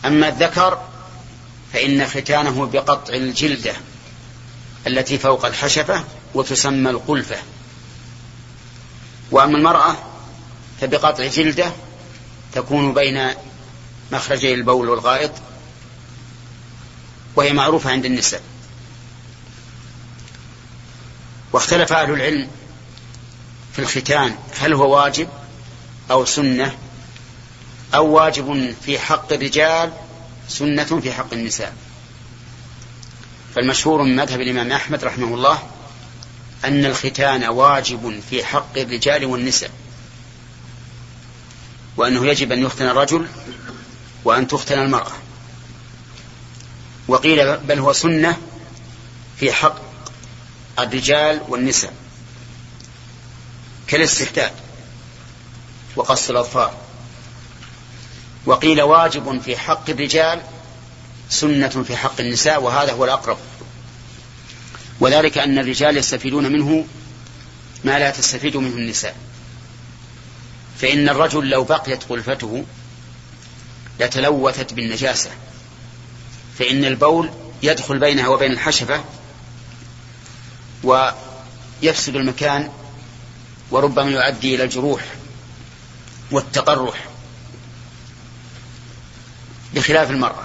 [0.05, 0.81] أما الذكر
[1.73, 3.73] فإن ختانه بقطع الجلدة
[4.87, 7.35] التي فوق الحشفة وتسمى القلفة.
[9.31, 9.95] وأما المرأة
[10.81, 11.71] فبقطع جلدة
[12.53, 13.29] تكون بين
[14.11, 15.31] مخرجي البول والغائط
[17.35, 18.41] وهي معروفة عند النساء.
[21.53, 22.49] واختلف أهل العلم
[23.77, 25.27] في الختان هل هو واجب
[26.11, 26.77] أو سنة؟
[27.95, 29.91] أو واجب في حق الرجال
[30.47, 31.73] سنة في حق النساء.
[33.55, 35.63] فالمشهور من مذهب الإمام أحمد رحمه الله
[36.65, 39.71] أن الختان واجب في حق الرجال والنساء
[41.97, 43.27] وأنه يجب أن يختن الرجل
[44.23, 45.11] وأن تختن المرأة.
[47.07, 48.37] وقيل بل هو سنة
[49.39, 49.81] في حق
[50.79, 51.93] الرجال والنساء.
[53.87, 54.51] كالاستحداد
[55.95, 56.73] وقص الأظفار.
[58.45, 60.41] وقيل واجب في حق الرجال
[61.29, 63.37] سنة في حق النساء وهذا هو الأقرب.
[64.99, 66.85] وذلك أن الرجال يستفيدون منه
[67.83, 69.15] ما لا تستفيد منه النساء.
[70.81, 72.65] فإن الرجل لو بقيت غلفته
[73.99, 75.29] لتلوثت بالنجاسة
[76.59, 77.29] فإن البول
[77.63, 79.03] يدخل بينها وبين الحشفة
[80.83, 82.69] ويفسد المكان
[83.71, 85.05] وربما يؤدي إلى الجروح
[86.31, 87.07] والتقرح
[89.73, 90.43] بخلاف المرأة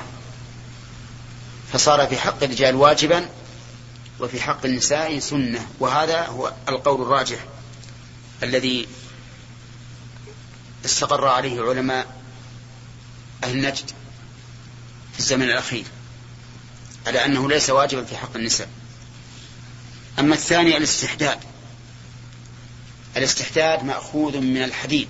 [1.73, 3.29] فصار في حق الرجال واجبا
[4.21, 7.39] وفي حق النساء سنة وهذا هو القول الراجح
[8.43, 8.89] الذي
[10.85, 12.23] استقر عليه علماء
[13.45, 13.91] أهل نجد
[15.13, 15.85] في الزمن الأخير
[17.07, 18.69] على أنه ليس واجبا في حق النساء.
[20.19, 21.39] أما الثاني الاستحداد
[23.17, 25.09] الاستحداد مأخوذ من الحديد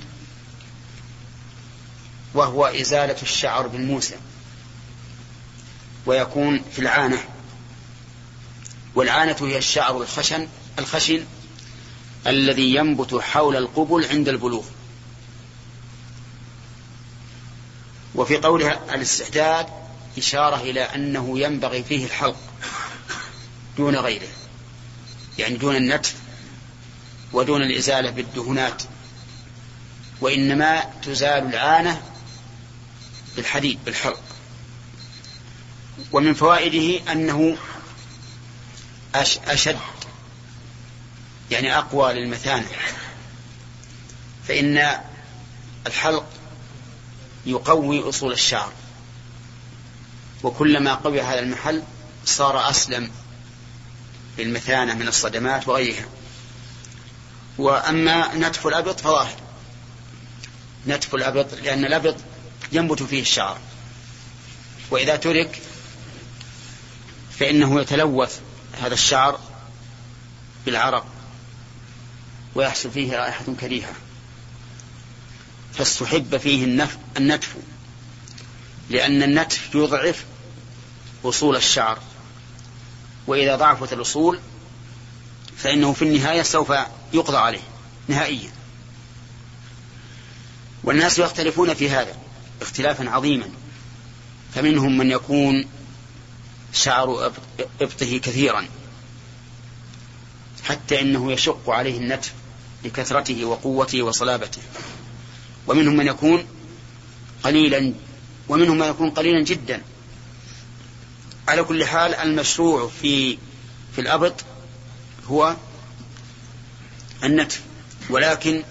[2.34, 4.16] وهو إزالة الشعر بالموسى
[6.06, 7.24] ويكون في العانة
[8.94, 11.24] والعانة هي الشعر الخشن الخشن
[12.26, 14.64] الذي ينبت حول القبل عند البلوغ.
[18.14, 19.66] وفي قولها الاستحداد
[20.18, 22.36] إشارة إلى أنه ينبغي فيه الحلق
[23.76, 24.28] دون غيره
[25.38, 26.21] يعني دون النتف
[27.32, 28.82] ودون الإزالة بالدهنات
[30.20, 32.02] وإنما تزال العانة
[33.36, 34.22] بالحديد بالحلق
[36.12, 37.56] ومن فوائده أنه
[39.46, 39.78] أشد
[41.50, 42.68] يعني أقوى للمثانة.
[44.48, 45.00] فإن
[45.86, 46.26] الحلق
[47.46, 48.72] يقوي أصول الشعر.
[50.42, 51.82] وكلما قوي هذا المحل
[52.24, 53.10] صار أسلم
[54.38, 56.04] للمثانة من الصدمات وغيرها.
[57.58, 59.36] وأما نتف الأبط فظاهر
[60.86, 62.16] نتف الأبط لأن الأبط
[62.72, 63.58] ينبت فيه الشعر.
[64.90, 65.60] وإذا ترك
[67.38, 68.40] فإنه يتلوث
[68.82, 69.40] هذا الشعر
[70.66, 71.06] بالعرق
[72.54, 73.92] ويحصل فيه رائحة كريهة.
[75.74, 76.64] فاستحب فيه
[77.16, 77.54] النتف
[78.90, 80.24] لأن النتف يضعف
[81.24, 81.98] أصول الشعر.
[83.26, 84.40] وإذا ضعفت الأصول
[85.56, 86.72] فإنه في النهاية سوف
[87.12, 87.62] يقضى عليه
[88.08, 88.50] نهائيا.
[90.84, 92.16] والناس يختلفون في هذا
[92.62, 93.48] اختلافا عظيما.
[94.54, 95.64] فمنهم من يكون
[96.72, 97.32] شعر
[97.80, 98.68] إبطه كثيرا.
[100.64, 102.32] حتى إنه يشق عليه النتف
[102.84, 104.62] لكثرته وقوته وصلابته.
[105.66, 106.46] ومنهم من يكون
[107.42, 107.94] قليلا
[108.48, 109.82] ومنهم من يكون قليلا جدا.
[111.48, 113.38] على كل حال المشروع في
[113.94, 114.44] في الأبط
[115.26, 115.56] هو
[117.24, 117.60] النتف.
[118.10, 118.62] ولكن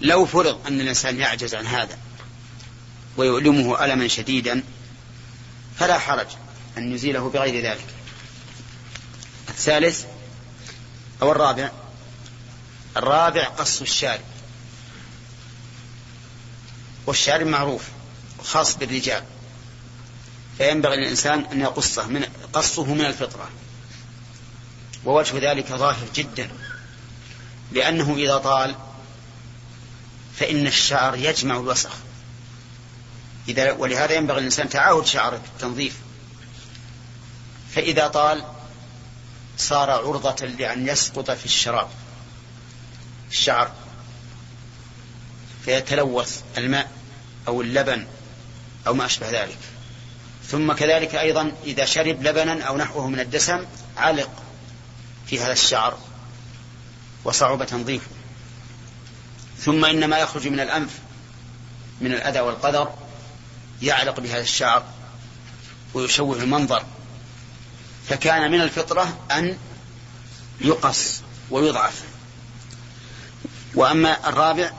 [0.00, 1.98] لو فرض أن الإنسان يعجز عن هذا
[3.16, 4.62] ويؤلمه ألما شديدا
[5.78, 6.26] فلا حرج
[6.78, 7.86] أن يزيله بغير ذلك.
[9.48, 10.04] الثالث
[11.22, 11.70] أو الرابع؟
[12.96, 14.20] الرابع قص الشارب.
[17.06, 17.82] والشارب معروف
[18.44, 19.24] خاص بالرجال.
[20.58, 23.50] فينبغي للإنسان أن يقصه من قصه من الفطرة.
[25.04, 26.50] ووجه ذلك ظاهر جدا.
[27.72, 28.74] لأنه إذا طال
[30.36, 31.90] فإن الشعر يجمع الوسخ.
[33.48, 35.96] إذا ولهذا ينبغي للإنسان تعاهد شعره بالتنظيف
[37.74, 38.44] فإذا طال
[39.56, 41.88] صار عرضة لأن يسقط في الشراب
[43.30, 43.72] الشعر.
[45.64, 46.90] فيتلوث الماء
[47.48, 48.06] أو اللبن
[48.86, 49.58] أو ما أشبه ذلك.
[50.48, 53.66] ثم كذلك أيضا إذا شرب لبنا أو نحوه من الدسم
[53.96, 54.30] علق
[55.26, 55.98] في هذا الشعر.
[57.24, 58.10] وصعب تنظيفه
[59.58, 60.90] ثم إن ما يخرج من الأنف
[62.00, 62.94] من الأذى والقدر
[63.82, 64.84] يعلق بهذا الشعر
[65.94, 66.84] ويشوه المنظر.
[68.08, 69.58] فكان من الفطرة أن
[70.60, 72.02] يقص ويضعف.
[73.74, 74.72] وأما الرابع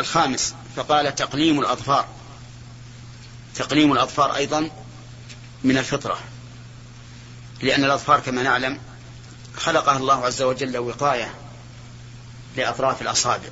[0.00, 2.08] الخامس فقال تقليم الأظفار.
[3.54, 4.70] تقليم الأظفار أيضا
[5.64, 6.18] من الفطرة.
[7.62, 8.78] لأن الأظفار كما نعلم
[9.56, 11.34] خلقها الله عز وجل وقاية.
[12.56, 13.48] لأطراف الأصابع.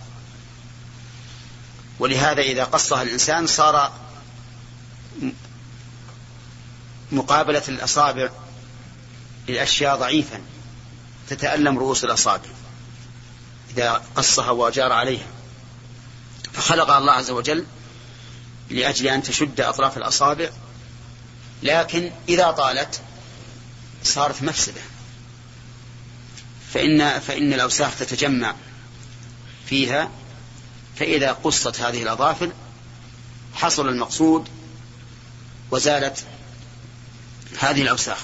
[1.99, 3.93] ولهذا إذا قصها الإنسان صار
[7.13, 8.29] مقابلة الأصابع
[9.49, 10.41] للأشياء ضعيفا
[11.29, 12.49] تتألم رؤوس الأصابع
[13.71, 15.27] إذا قصها وجار عليها.
[16.53, 17.67] فخلقها الله عز وجل
[18.71, 20.51] لأجل أن تشد أطراف الأصابع
[21.63, 23.01] لكن إذا طالت
[24.05, 24.81] صارت مفسدة.
[26.75, 28.55] فإن فإن الأوساخ تتجمع.
[29.69, 30.11] فيها
[30.97, 32.53] فإذا قصت هذه الأظافر
[33.55, 34.49] حصل المقصود
[35.71, 36.25] وزالت
[37.59, 38.19] هذه الأوساخ.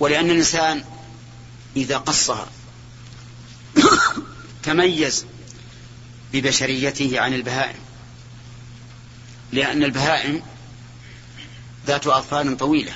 [0.00, 0.84] ولأن الإنسان
[1.76, 2.46] إذا قصها
[4.62, 5.26] تميز
[6.32, 7.78] ببشريته عن البهائم
[9.52, 10.42] لأن البهائم
[11.86, 12.92] ذات أظفار طويلة.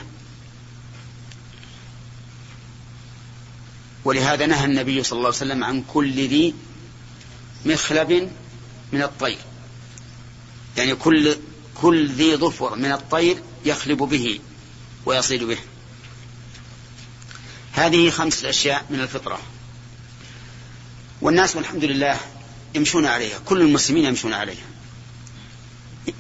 [4.05, 6.55] ولهذا نهى النبي صلى الله عليه وسلم عن كل ذي
[7.67, 8.31] مخلب
[8.93, 9.39] من الطير.
[10.77, 11.37] يعني كل
[11.75, 14.41] كل ذي ظفر من الطير يخلب به
[15.07, 15.59] ويصيد به.
[17.73, 19.39] هذه خمس أشياء من الفطرة.
[21.21, 22.21] والناس والحمد لله
[22.75, 24.65] يمشون عليها كل المسلمين يمشون عليها.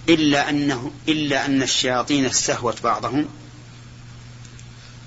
[0.08, 3.28] إلا أنه إلا أن الشياطين استهوت بعضهم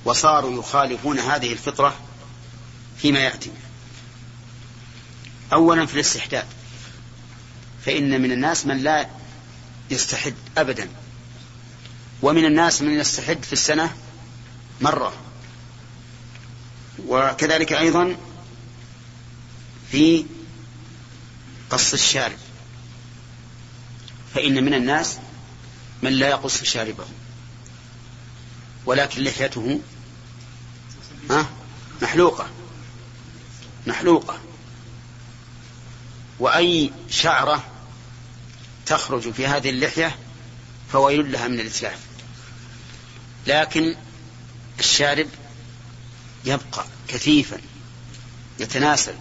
[0.05, 2.06] وصاروا يخالفون هذه الفطرة
[3.01, 3.51] فيما يأتي.
[5.53, 6.45] أولا في الاستحداد.
[7.85, 9.09] فإن من الناس من لا
[9.89, 10.89] يستحد أبدا.
[12.21, 13.95] ومن الناس من يستحد في السنة
[14.81, 15.13] مرة.
[17.07, 18.15] وكذلك أيضا
[19.91, 20.25] في
[21.69, 22.37] قص الشارب.
[24.33, 25.17] فإن من الناس
[26.03, 27.05] من لا يقص شاربه.
[28.85, 29.79] ولكن لحيته
[32.01, 32.49] محلوقة.
[33.87, 34.39] محلوقة.
[36.39, 37.63] وأي شعرة
[38.85, 40.15] تخرج في هذه اللحية
[40.91, 41.99] فويل لها من الإتلاف
[43.47, 43.95] لكن
[44.79, 45.27] الشارب
[46.45, 47.57] يبقى كثيفا
[48.59, 49.15] يتناسل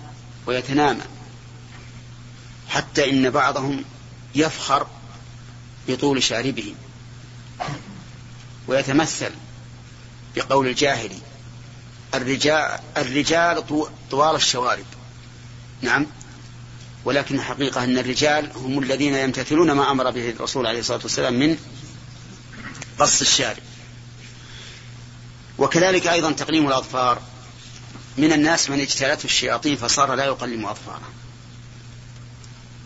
[0.47, 1.03] ويتنامى
[2.69, 3.85] حتى إن بعضهم
[4.35, 4.87] يفخر
[5.89, 6.75] بطول شاربه
[8.69, 9.31] ويتمثل
[10.37, 11.19] بقول الجاهلي
[12.15, 13.65] الرجال الرجال
[14.11, 14.85] طوال الشوارب.
[15.83, 16.07] نعم.
[17.05, 21.59] ولكن الحقيقة أن الرجال هم الذين يمتثلون ما أمر به الرسول عليه الصلاة والسلام من
[22.99, 23.63] قص الشارب.
[25.59, 27.23] وكذلك أيضا تقليم الأظفار.
[28.19, 31.09] من الناس من اجتالته الشياطين فصار لا يقلم أظفاره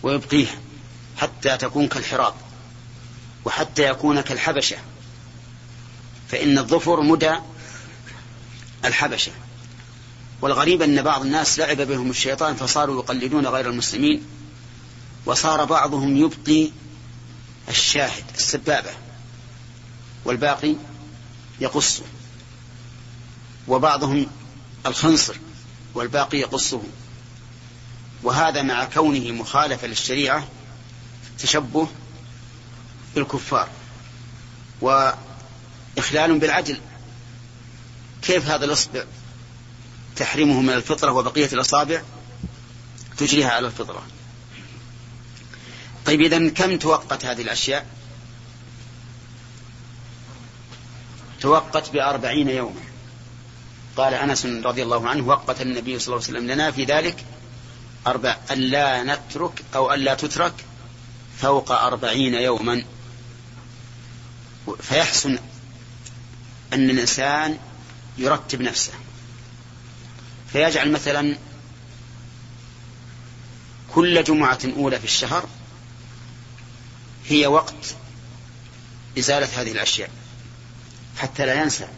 [0.02, 0.58] ويبقيها
[1.18, 2.34] حتى تكون كالحراط
[3.44, 4.76] وحتى يكون كالحبشة.
[6.28, 7.34] فإن الظفر مدى
[8.84, 9.32] الحبشة.
[10.42, 14.22] والغريب أن بعض الناس لعب بهم الشيطان فصاروا يقلدون غير المسلمين
[15.26, 16.70] وصار بعضهم يبقي
[17.68, 18.90] الشاهد السبابة.
[20.24, 20.74] والباقي
[21.60, 22.02] يقصه.
[23.68, 24.26] وبعضهم
[24.86, 25.36] الخنصر
[25.94, 26.82] والباقي يقصه.
[28.22, 30.48] وهذا مع كونه مخالفة للشريعة
[31.38, 31.88] تشبه
[33.14, 33.68] بالكفار.
[34.80, 36.80] وإخلال بالعدل.
[38.30, 39.04] كيف هذا الإصبع
[40.16, 42.02] تحرمه من الفطرة وبقية الأصابع؟
[43.16, 44.02] تجريها على الفطرة.
[46.06, 47.86] طيب إذا كم توقت هذه الأشياء؟
[51.40, 52.80] توقت بأربعين يوما.
[53.96, 57.24] قال أنس رضي الله عنه وقت النبي صلى الله عليه وسلم لنا في ذلك
[58.06, 60.54] أربع ألا نترك أو ألا تترك
[61.38, 62.84] فوق أربعين يوما.
[64.80, 65.38] فيحسن
[66.72, 67.58] أن الإنسان
[68.18, 68.92] يرتب نفسه.
[70.52, 71.36] فيجعل مثلا
[73.94, 75.48] كل جمعة أولى في الشهر
[77.28, 77.94] هي وقت
[79.18, 80.10] إزالة هذه الأشياء.
[81.18, 81.88] حتى لا ينسى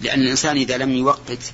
[0.00, 1.52] لأن الإنسان إذا لم يوقت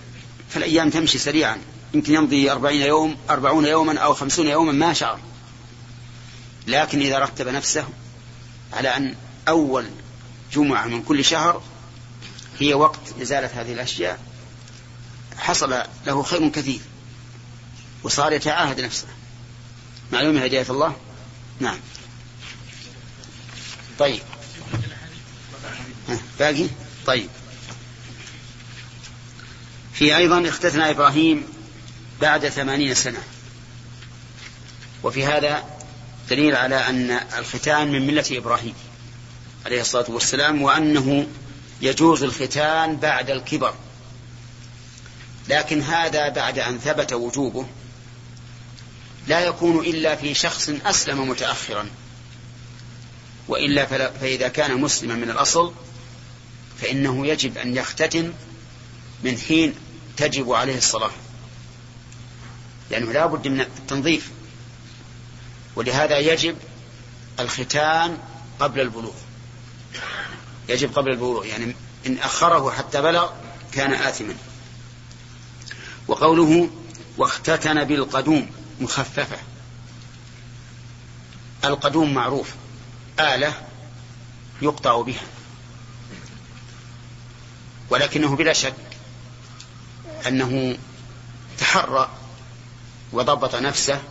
[0.51, 1.59] فالأيام تمشي سريعا.
[1.95, 5.19] يمكن يمضي أربعين يوم أربعون يوما أو خمسون يوما ما شعر
[6.67, 7.85] لكن إذا رتب نفسه
[8.73, 9.15] على أن
[9.49, 9.87] أول
[10.53, 11.63] جمعة من كل شهر
[12.61, 14.21] هي وقت إزالة هذه الأشياء
[15.37, 16.81] حصل له خير كثير
[18.03, 19.07] وصار يتعاهد نفسه.
[20.13, 20.97] معلومة هداية الله؟
[21.61, 21.79] نعم.
[23.99, 24.23] طيب.
[26.39, 26.67] باقي؟
[27.07, 27.29] طيب.
[29.93, 31.45] في أيضا اختتنا إبراهيم
[32.21, 33.23] بعد ثمانين سنة.
[35.03, 35.65] وفي هذا
[36.31, 38.75] دليل على أن الختان من ملة إبراهيم
[39.67, 41.27] عليه الصلاة والسلام وأنه
[41.83, 43.75] يجوز الختان بعد الكبر.
[45.49, 47.67] لكن هذا بعد أن ثبت وجوبه
[49.27, 51.89] لا يكون إلا في شخص أسلم متأخرا.
[53.49, 55.73] وإلا فإذا كان مسلما من الأصل
[56.81, 58.33] فإنه يجب أن يختتن
[59.25, 59.75] من حين
[60.17, 61.11] تجب عليه الصلاة.
[62.91, 64.31] لأنه لا بد من التنظيف.
[65.77, 66.57] ولهذا يجب
[67.41, 68.19] الختان
[68.61, 69.15] قبل البلوغ.
[70.69, 71.75] يجب قبل البلوغ يعني
[72.07, 73.31] إن أخره حتى بلغ
[73.73, 74.35] كان آثما.
[76.09, 76.71] وقوله
[77.17, 78.51] واختتن بالقدوم
[78.81, 79.39] مخففة.
[81.65, 82.51] القدوم معروف
[83.21, 83.55] آلة
[84.63, 85.23] يقطع بها.
[87.91, 88.75] ولكنه بلا شك
[90.27, 90.79] أنه
[91.59, 92.11] تحرى
[93.13, 94.03] وضبط نفسه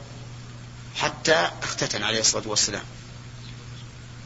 [0.96, 2.84] حتى اختتن عليه الصلاة والسلام.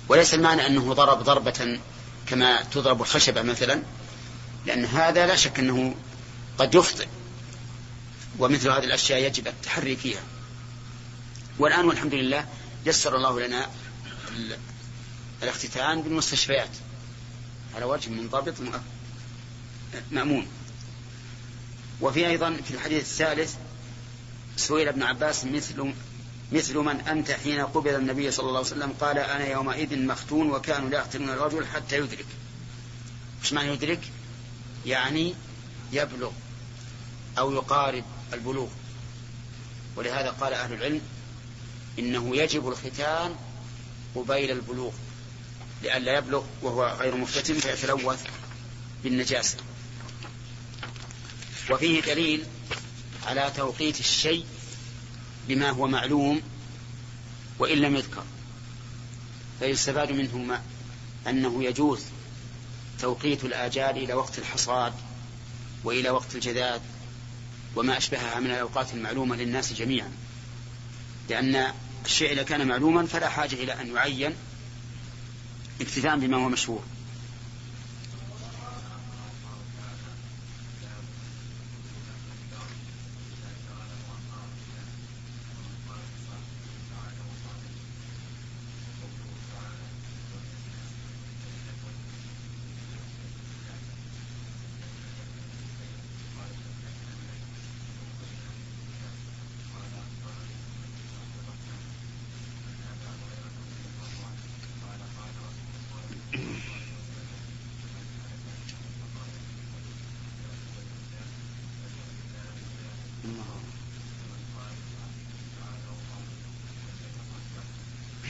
[0.07, 1.79] وليس المعنى أنه ضرب ضربة
[2.27, 3.81] كما تضرب الخشبة مثلا
[4.65, 5.95] لأن هذا لا شك أنه
[6.57, 7.07] قد يخطئ
[8.39, 10.23] ومثل هذه الأشياء يجب التحري فيها.
[11.59, 12.47] والآن والحمد لله
[12.85, 13.69] يسر الله لنا
[15.43, 16.69] الاختتان بالمستشفيات
[17.75, 18.53] على وجه منضبط
[20.11, 20.47] مأمون.
[22.01, 23.55] وفي أيضا في الحديث الثالث
[24.57, 25.93] سئل ابن عباس مثل
[26.51, 30.89] مثل من أنت حين قبل النبي صلى الله عليه وسلم قال أنا يومئذ مختون وكانوا
[30.89, 32.25] لا يقتلون الرجل حتى يدرك.
[33.43, 33.99] إيش معنى يدرك؟
[34.85, 35.35] يعني
[35.91, 36.31] يبلغ
[37.39, 38.67] أو يقارب البلوغ.
[39.95, 41.01] ولهذا قال أهل العلم
[41.99, 43.35] إنه يجب الختان
[44.15, 44.91] قبيل البلوغ
[45.83, 48.23] لئلا يبلغ وهو غير مفتتن فيتلوث
[49.03, 49.57] بالنجاسة.
[51.71, 52.43] وفيه دليل
[53.25, 54.45] على توقيت الشيء
[55.47, 56.41] بما هو معلوم
[57.59, 58.23] وإن لم يذكر
[59.59, 60.61] فيستفاد منه ما
[61.27, 62.03] أنه يجوز
[62.99, 64.93] توقيت الآجال إلى وقت الحصاد
[65.83, 66.79] وإلى وقت الجذاذ
[67.75, 70.11] وما أشبهها من الأوقات المعلومة للناس جميعا.
[71.29, 71.73] لأن
[72.05, 74.33] الشيء إذا كان معلوما فلا حاجة إلى أن يعين
[75.81, 76.83] اكتفاء بما هو مشهور.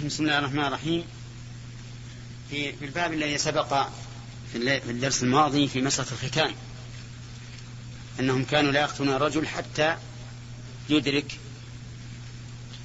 [0.06, 1.04] بسم الله الرحمن الرحيم.
[2.50, 3.88] في الباب الذي سبق
[4.52, 4.58] في
[4.90, 6.54] الدرس الماضي في مسألة الختان
[8.20, 9.98] أنهم كانوا لا يقتلون الرجل حتى
[10.90, 11.40] يدرك.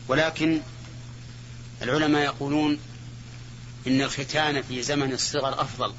[0.08, 0.60] ولكن
[1.82, 2.78] العلماء يقولون
[3.86, 5.94] إن الختان في زمن الصغر أفضل.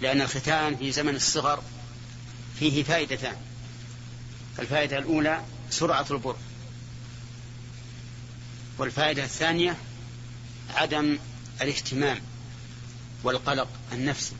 [0.00, 1.62] لأن الختان في زمن الصغر
[2.58, 3.36] فيه فائدتان.
[4.58, 6.36] الفائدة الأولى سرعة البر.
[8.78, 9.76] والفائدة الثانية
[10.74, 11.18] عدم
[11.62, 12.20] الاهتمام
[13.24, 14.34] والقلق النفسي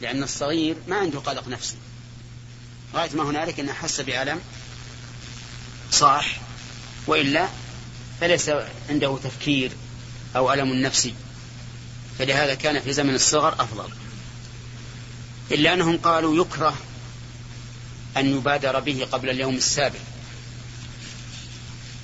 [0.00, 1.76] لأن الصغير ما عنده قلق نفسي.
[2.94, 4.40] غاية ما هنالك أنه حس بألم
[5.90, 6.40] صاح
[7.06, 7.48] وإلا
[8.20, 8.50] فليس
[8.88, 9.72] عنده تفكير
[10.36, 11.14] أو ألم نفسي.
[12.18, 13.88] فلهذا كان في زمن الصغر أفضل.
[15.50, 16.76] إلا أنهم قالوا يكره
[18.16, 19.98] أن يبادر به قبل اليوم السابع.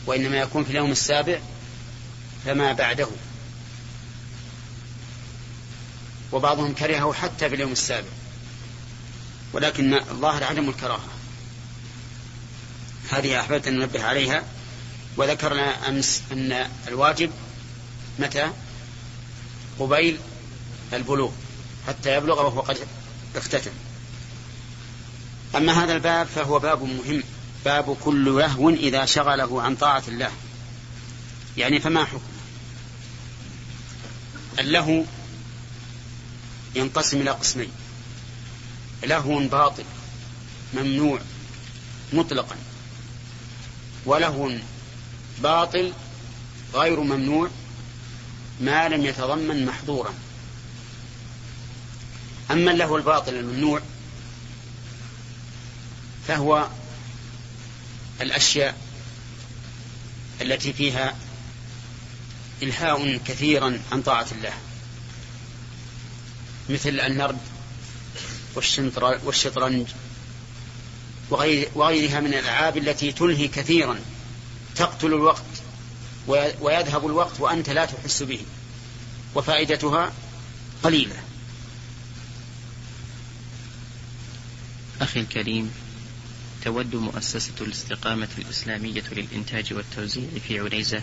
[0.07, 1.39] وإنما يكون في اليوم السابع
[2.45, 3.09] فما بعده.
[6.33, 8.09] وبعضهم كرهه حتى في اليوم السابع.
[9.53, 11.09] ولكن الظاهر عدم الكراهة.
[13.11, 14.45] هذه أحببت أن ننبه عليها.
[15.17, 17.31] وذكرنا أمس أن الواجب
[18.19, 18.51] متى؟
[19.79, 20.19] قبيل
[20.93, 21.33] البلوغ.
[21.89, 22.79] حتى يبلغ وهو قد
[23.37, 23.71] اختتم.
[25.57, 27.23] أما هذا الباب فهو باب مهم.
[27.67, 30.31] باب كل لهو إذا شغله عن طاعة الله.
[31.57, 32.21] يعني فما حكم؟
[34.59, 35.03] اللهو
[36.75, 37.71] ينقسم إلى قسمين.
[39.05, 39.85] لهو باطل
[40.75, 41.21] ممنوع
[42.13, 42.57] مطلقا.
[44.07, 44.53] ولهو
[45.43, 45.93] باطل
[46.75, 47.49] غير ممنوع
[48.61, 50.15] ما لم يتضمن محظورا.
[52.51, 53.81] أما له الباطل الممنوع
[56.29, 56.69] فهو
[58.21, 58.77] الأشياء
[60.41, 61.17] التي فيها
[62.63, 64.53] إلهاء كثيرا عن طاعة الله.
[66.69, 67.39] مثل النرد
[69.25, 69.87] والشطرنج
[71.75, 73.99] وغيرها من الألعاب التي تلهي كثيرا.
[74.77, 75.43] تقتل الوقت
[76.61, 78.41] ويذهب الوقت وأنت لا تحس به.
[79.35, 80.13] وفائدتها
[80.83, 81.17] قليلة.
[85.01, 85.86] أخي الكريم
[86.67, 91.03] تود مؤسسة الاستقامة الإسلامية للإنتاج والتوزيع في عنيزة